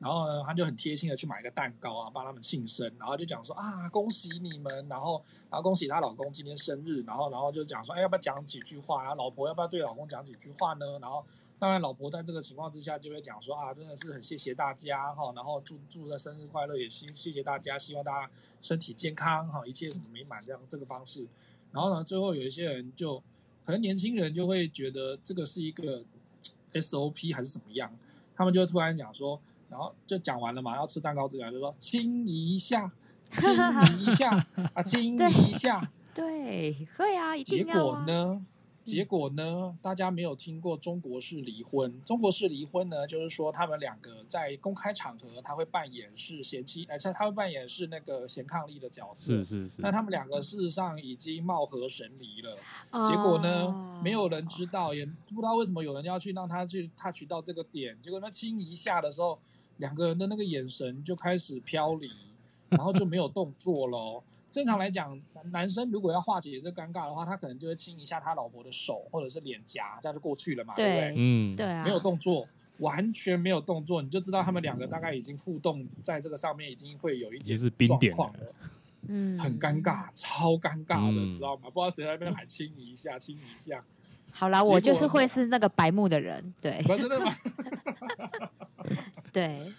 [0.00, 5.20] 然后呢，他就很贴心的去买一个蛋糕啊，帮他们庆生，然后就讲说啊，恭喜你们，然后
[5.50, 9.02] 然后恭喜她老公今天生日，然后然后就讲说，哎，要不要讲几句话？
[9.02, 11.00] 然后老婆要不要对老公讲几句话呢？
[11.00, 11.26] 然后
[11.58, 18.30] 当然老婆在这个情况之下就会讲说啊，真的是很谢谢大家哈，然后祝祝的生日快乐，也希谢谢大家，希望大家
[18.60, 21.26] 身体健康哈，一切什么美满这样这个方式。
[21.72, 23.18] 然后呢，最后有一些人就
[23.64, 26.04] 可能年轻人就会觉得这个是一个
[26.72, 27.92] SOP 还是怎么样，
[28.36, 29.40] 他们就突然讲说。
[29.68, 32.90] 然后就讲完了嘛，要吃蛋糕之前就说亲一下，
[33.36, 33.50] 亲
[34.00, 37.74] 一下啊，亲一下，对，会啊，一定要啊。
[37.74, 38.46] 结果呢，
[38.84, 42.02] 结果呢，大家没有听过中国式离婚。
[42.04, 49.34] 中国式离婚呢，就是说他们两个在公开场合，他会扮演是贤妻，哎，他会扮演是那个贤伉俪的角色。
[49.34, 49.82] 是是是。
[49.82, 52.56] 那他们两个事实上已经貌合神离了。
[53.06, 58.00] 结果呢，没有人知道，也不知道为什么有人要去让他去 touch 到这个点。
[58.00, 59.38] 结果他亲一下的时候，
[59.78, 62.10] 两个人的那个眼神就开始飘离，
[62.68, 64.22] 然后就没有动作了。
[64.50, 65.20] 正常来讲，
[65.50, 71.14] 男生如果要化解这尴尬的话，他可能就会亲一下他老婆的手或者是脸颊，这样就过去了嘛，对，对不对？
[71.16, 72.48] 嗯，对啊，没有动作，
[72.78, 78.38] 完全没有动作，你就知道他们两个大概已经互动在这个上面，已经会有一点状况了，
[79.06, 81.64] 嗯，很尴尬，超尴尬的，你、嗯、知道吗？
[81.64, 83.84] 不知道谁在那边还亲一下，亲一下。
[84.30, 87.32] 好啦，我就是会是那个白目的人，对，真的吗？
[89.32, 89.72] 对。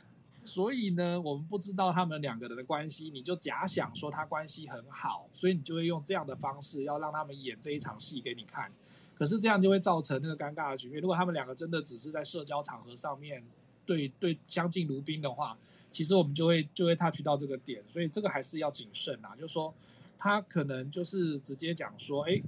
[0.45, 8.71] 所以呢，我们不知道他们两个人的关系，你就假想说他关系很好，所以你就会用这样的方式要让他们演这一场戏给你看。
[9.15, 10.99] 可是这样就会造成那个尴尬的局面。
[10.99, 13.43] 如果他们两个真的只是在社交场合上面
[13.85, 15.55] 对对相敬如宾的话，
[15.91, 17.83] 其实我们就会就会 touch 到这个点。
[17.87, 19.71] 所以这个还是要谨慎啊，就是说
[20.19, 22.39] 他可能就是直接讲说，哎，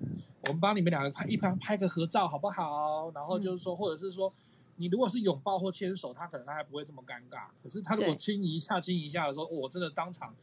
[0.41, 3.09] 我们帮你们两个拍一拍拍个合照好不好？
[3.15, 4.31] 然后就是说，或者是说。
[4.77, 7.45] 你如果是拥抱或牵手，他可能他还不会这么尴尬。
[7.61, 10.33] 可是他如果亲一下、亲一下的时候，我、哦、真的当场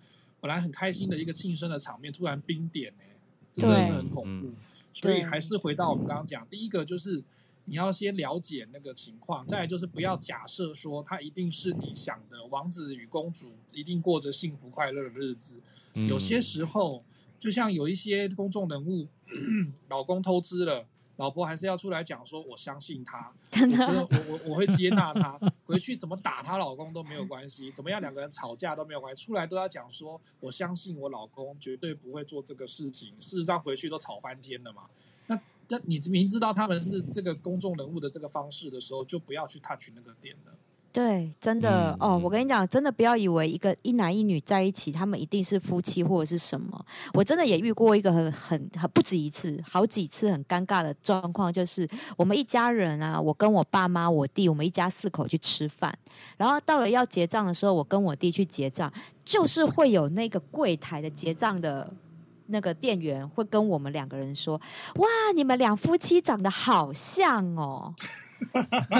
[0.40, 3.04] 本来很开心的一个庆生的场面，突然冰点呢，
[3.52, 4.52] 真的是很恐怖。
[4.92, 7.20] 所以还是回到我们刚刚讲，第一个就是
[7.64, 15.56] 你要先了解那个情况，再来就是不要假设说他一定是你想的王子与公主，一定过着幸福快乐的日子。
[15.94, 17.02] 有些时候，
[17.38, 19.06] 就像有一些公众人物，
[19.88, 20.86] 老公偷吃了。
[21.16, 33.12] 老婆还是要出来讲说，我相信他， 真的，我我我会接纳他，回去怎么打他老公都没有关系，怎么样两个人吵架都没有关系，出来都要讲说，我相信我老公绝对不会做这个事情。
[33.20, 34.84] 事实上回去都吵翻天了嘛。
[35.26, 40.52] 那那你明知道他们是这个公众人物的这个方式的时候，就不要去 touch 那个点了。
[40.90, 46.84] 对，真的、嗯、哦，我跟你讲，真的不要以为一个一男一女在一起，他们一定是夫妻或者是什么。
[47.12, 55.96] 我真的也遇过一个很很很不止一次，好几次很尴尬的状况，就是我们一家人啊，我跟我爸妈、我弟，我们一家四口去吃饭，
[56.36, 58.92] 然后到了要结账的时候，我跟我弟去结账，
[59.24, 61.92] 就是会有那个柜台的结账的。
[62.48, 64.60] 那个店员会跟我们两个人说
[64.96, 67.94] ：“哇，你们两夫妻长得好像哦。”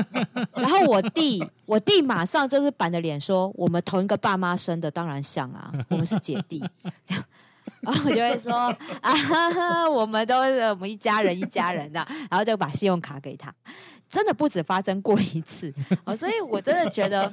[0.55, 6.65] 然后我弟，我弟马上就是板着脸说：“我们同一个爸妈生的，当然像啊，我们是姐弟。”
[7.81, 8.53] 然后我就会说
[9.01, 13.55] ：“啊哈哈，我们都是我们一家人，一家人的。”然后就把信用卡给他。
[14.09, 15.73] 真的不止发生过一次，
[16.05, 17.33] 哦，所以我真的觉得，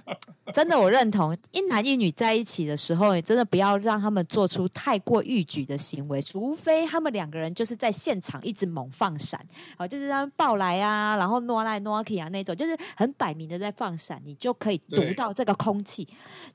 [0.53, 9.39] 真的我认同一男一女在一起的时候，你真的不要让他们做出太过逾矩的行为，除非他们两个人就是在现场一直猛放闪，
[9.77, 16.07] 哦，就是让抱来啊，然后挪来挪去啊那种，就是很摆明的在放闪，你就可以读到这个空气，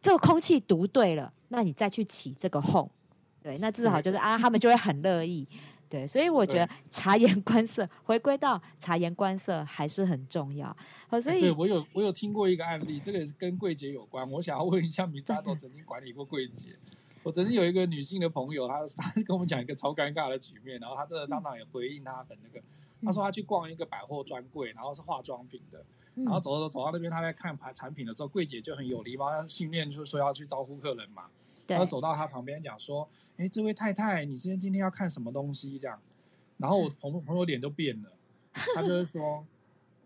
[0.03, 2.89] 这个空气读对了，那你再去起这个哄，
[3.43, 5.49] 对，那至少就是啊，他们就会很乐意。
[5.91, 10.75] 对，所以我觉得察言观色，回归到察言观色还是很重要。
[11.09, 14.31] 好，所以对我有我有听过一个案例，这个也是跟柜姐有关。
[14.31, 16.77] 我想要问一下，Misato 曾经管理过柜姐。
[17.25, 22.65] 我曾经有一个女性的朋友，她她跟我们讲一个超尴尬的局面，然后她真的当场也回应她很那个。
[23.03, 25.85] 她说她去逛一个百货专柜，然后是化妆品的，
[26.15, 31.25] 然后走走走到那边，她在看牌产品的时候，柜姐就很有礼貌，她训练就是说要去招呼客人嘛。
[31.71, 33.09] 然后走到他旁边讲说
[33.39, 35.99] ：“哎，这位太太，你今天今天要看什么东西？”这样，
[36.59, 38.11] 然后我朋朋友脸都变了，
[38.75, 39.45] 他就会说：“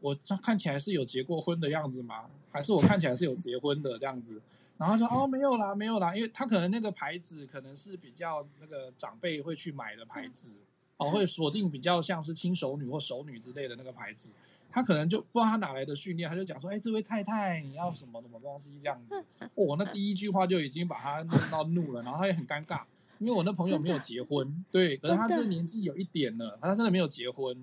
[0.01, 2.27] 我看起来是有结过婚的样子吗？
[2.51, 4.41] 还是我看起来是有结婚的这样子？”
[4.77, 10.51] 然后他说：“哦，没有啦，没有啦，因为他可能那个牌子可能是比较那个长辈会去买的牌子，
[10.97, 14.31] 哦，会锁定比较像是亲熟女或熟女之类的那个牌子。”
[14.75, 22.81] 他可能就不知道他哪来的训练，他就讲说：“哎，这位太太，你要什么什么东西这样子？”哦，那第一句话就已经把他弄到怒了，然后他也很尴尬，
[23.21, 27.57] 因为我那朋友没有结婚，对，可是他这年纪有一点了，他真的没有结婚，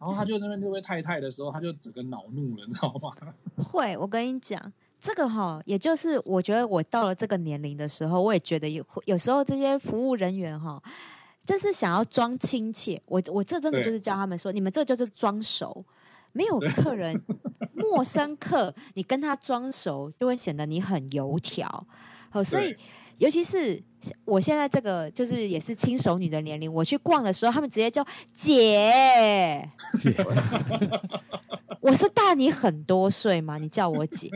[0.00, 3.14] 然后他就在那边这位太太的时候，他就整个恼怒了，你知道吗？
[3.62, 10.82] 会，我跟你讲，这个哈，也就是我觉得我到了这个年龄的时候，我也觉得有有时候这些服务人员哈，
[11.46, 15.84] 就是想要装亲切，我我这真的就是教他们说，你们这就是装熟。
[16.36, 17.18] 没有客人，
[17.74, 21.86] 陌生客，你跟他装熟，就会显得你很油条。
[22.28, 22.76] 好，所以
[23.16, 23.82] 尤其是
[24.24, 29.68] 我现在这个，就是也是轻熟女的年龄，我去逛的时候，他们直接叫姐。
[30.00, 30.14] 姐
[31.80, 33.58] 我是大你很多岁吗？
[33.58, 34.28] 你叫我姐，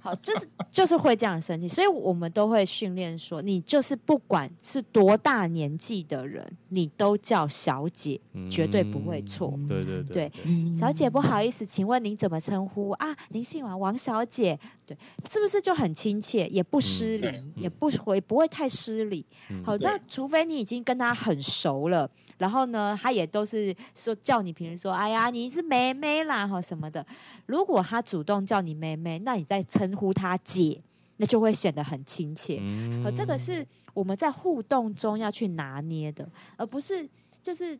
[0.00, 9.52] 好，就是就是会这样生气，所以我们都会训练说，你就是不管是多大年纪的人，你都叫小姐，嗯、绝对不会错。
[9.66, 13.08] 对对对，对，小姐不好意思，请问您怎么称呼啊？
[13.30, 14.56] 您姓王，王小姐，
[14.86, 14.96] 对，
[15.28, 19.11] 是不是就很亲切，也不失礼，嗯、也不会不会太失礼。
[19.50, 22.08] 嗯、好，那除非你已经跟他很熟了，
[22.38, 27.04] 然后呢，他也都是说叫你，平时说，哎呀，你是妹妹啦，哈什么的。
[27.46, 30.80] 如果他主动叫你妹妹，那你再称呼他姐，
[31.16, 32.56] 那就会显得很亲切。
[33.04, 37.08] 而、嗯、这个是我们在互动中要去拿捏的，而不是
[37.42, 37.78] 就是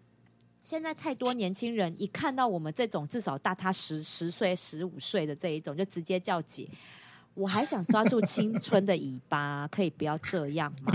[0.63, 6.69] 现在太多年轻人一看到我们这种至少大他十十岁、十五岁的这一种，就直接叫姐。
[7.35, 10.93] 我还想抓住青春的尾巴，可以不要这样吗？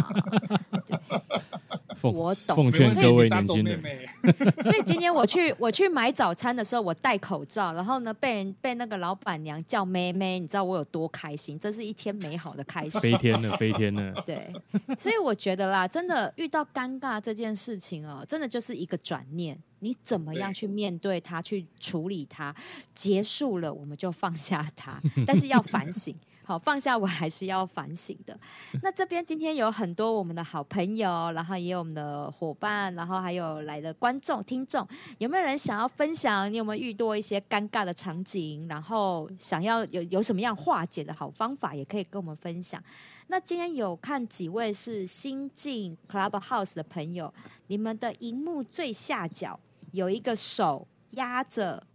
[2.04, 3.82] 我懂，奉劝各位年轻人。
[4.64, 11.58] 所以今天我去我去买早餐的时候，我戴口罩，然后呢，被人被那个老板娘叫妹妹，你知道我有多开心？
[11.60, 13.00] 这是一天美好的开心。
[13.02, 14.24] 飞天了， 飞天了。
[14.26, 14.52] 对，
[14.98, 22.54] 所以我觉得啦，真的遇到尴尬这件事情哦，真的就是一个转念，你怎么样去面对它，去处理它，
[22.94, 26.16] 结束了我们就放下它，但是要反省。
[26.48, 28.40] 好，放下我还是要反省的。
[28.82, 34.88] 那这边今天有很多我们的好朋友，然后也有我们的伙伴，然后还有来的观众、听众，
[35.18, 36.50] 有没有人想要分享？
[36.50, 38.66] 你有没有遇到一些尴尬的场景？
[38.70, 42.82] 然后想要有有什么样化解的好方法，也可以跟我们分享。
[43.28, 47.34] 那今天有看几位是新进 Clubhouse 的朋友，
[47.68, 49.60] 你们的荧幕最下角
[49.92, 51.86] 有一个手压着。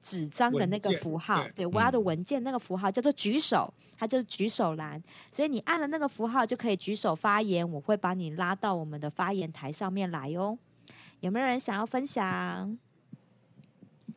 [0.00, 10.58] 纸张的那个符号，对，对，我要的文件那个符号叫做举手，它就是举手栏，所以你按了那个符号就可以举手发言，我会把你拉到我们的发言台上面来哦。
[11.20, 12.78] 有没有人想要分享？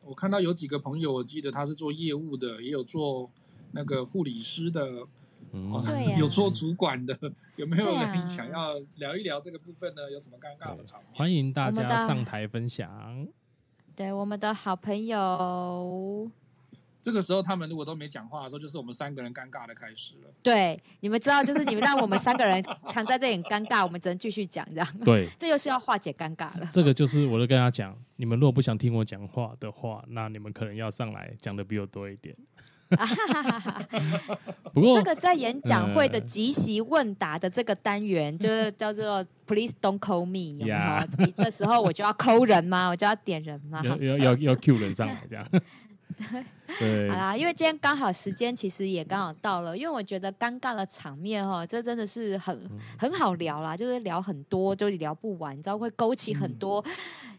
[0.02, 3.30] 我看到有几个朋友，我记得他是做业务的，也有做
[3.72, 5.06] 那个护理师的，
[5.52, 7.16] 嗯哦啊、有做主管的，
[7.56, 10.10] 有没有人想要聊一聊这个部分呢？
[10.10, 11.08] 有什么尴尬的场面？
[11.14, 13.26] 欢迎大家上台分享。
[13.94, 16.30] 对，我们的好朋友，
[17.00, 20.30] 这个时候他们如果都没讲话的时候，就是我们三个人尴尬的开始了。
[20.42, 24.98] 对，你们知道，就是你们让我们三个人 藏在这里尴尬，我们只能继续讲这样。
[25.04, 26.68] 对， 这又是要化解尴尬了。
[26.72, 32.34] 这个就是我就跟他讲，你们如果不想听我讲话的话，那你们可能要上来讲的比我多一点。
[34.72, 41.32] 不过，这个在演讲会的即席问答的这个单元，就是叫做 “Please don't call me”，有没有？Yeah.
[41.36, 42.88] 这时候我就要 call 人吗？
[42.88, 43.82] 我就要点人吗？
[43.84, 45.46] 要要要要 Q 人上来这样。
[46.78, 56.84] 对，好啦，因为今天刚好时间其实也刚好到了，因为我觉得尴尬的场面哈，这真的是很很好聊啦，就是聊很多就聊不完，你知道会勾起很多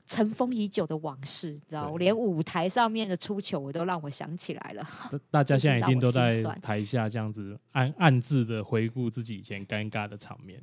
[0.05, 4.87] 尘封已久的往事，你知道，我连舞台上面的出糗我都让我想起来了。
[5.31, 10.61] 大家现在一定都在 台下这样子暗暗自的回顾自己以前尴尬的场面。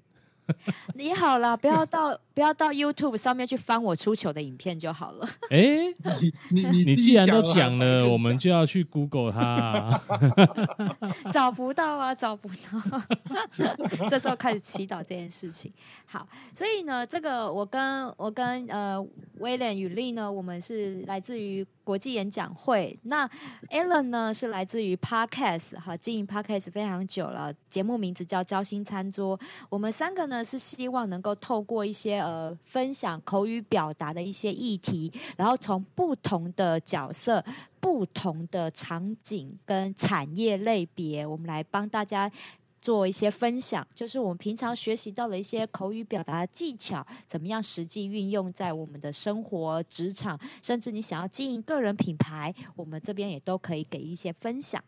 [0.95, 5.27] 你好了，不要到 不要到 YouTube 上面去翻我出糗的影片就好了。
[5.51, 5.97] 哎、欸，
[6.51, 10.03] 你你你既然都讲了，我们就要去 Google 它、啊。
[11.33, 14.09] 找不到啊，找不到。
[14.09, 15.73] 这时候开始祈祷这件事情。
[16.07, 19.05] 好，所以呢，这个我跟我跟呃
[19.39, 21.67] 威廉与丽呢，我们是来自于。
[21.83, 23.29] 国际演讲会，那
[23.71, 29.41] Alan 呢是来自于 Podcast 哈，经营 Podcast 非常久了，节目名字叫交心餐桌。
[29.69, 37.45] 我们三个呢是希望能够透过一些呃分享口语表达的一些议题，然后从不同的角色、
[37.81, 42.31] 不同的场景跟产业类别，我们来帮大家。
[42.83, 54.83] 做一些分享，就是我们平常学习到的一些口语表达技巧，怎么样实际运用在我们的生活、职场，甚至你想要经营个人品牌，我们这边也都可以给一些分享。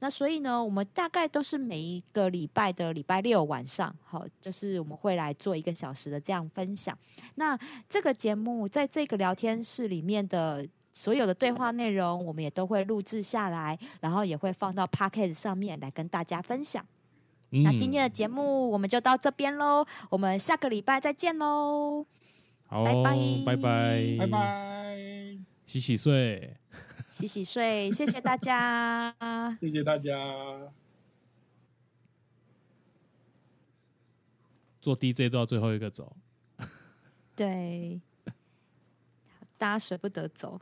[0.00, 6.96] 那所以呢，我们大概都是每一个礼拜的礼拜六晚上，好，就是我们会来做一个小时的这样分享。
[7.34, 16.84] 那这个节目在这个聊天室里面的所有的对话内容，我们也都会录制下来，然后也会放到 Podcast 上面来跟大家分享。
[17.50, 22.06] 那今天的节目我们就到这边喽，我们下个礼拜再见喽。
[22.66, 24.96] 好，拜拜，拜拜，拜拜，
[25.66, 26.56] 洗洗睡，
[27.10, 29.14] 洗洗睡，谢谢大家，
[29.60, 30.14] 谢谢大家。
[34.80, 36.16] 做 DJ 都要最后一个走，
[37.36, 38.00] 对，
[39.58, 40.58] 大家舍不得走。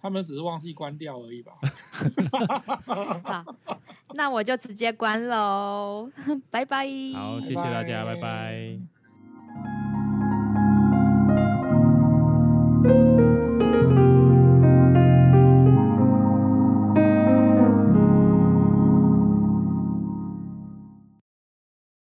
[0.00, 1.58] 他们只是忘记关掉而已吧。
[3.24, 3.44] 好，
[4.14, 6.10] 那我就直接关喽，
[6.50, 6.86] 拜拜。
[7.14, 8.20] 好，谢谢大家，拜拜。
[8.20, 8.97] 拜拜。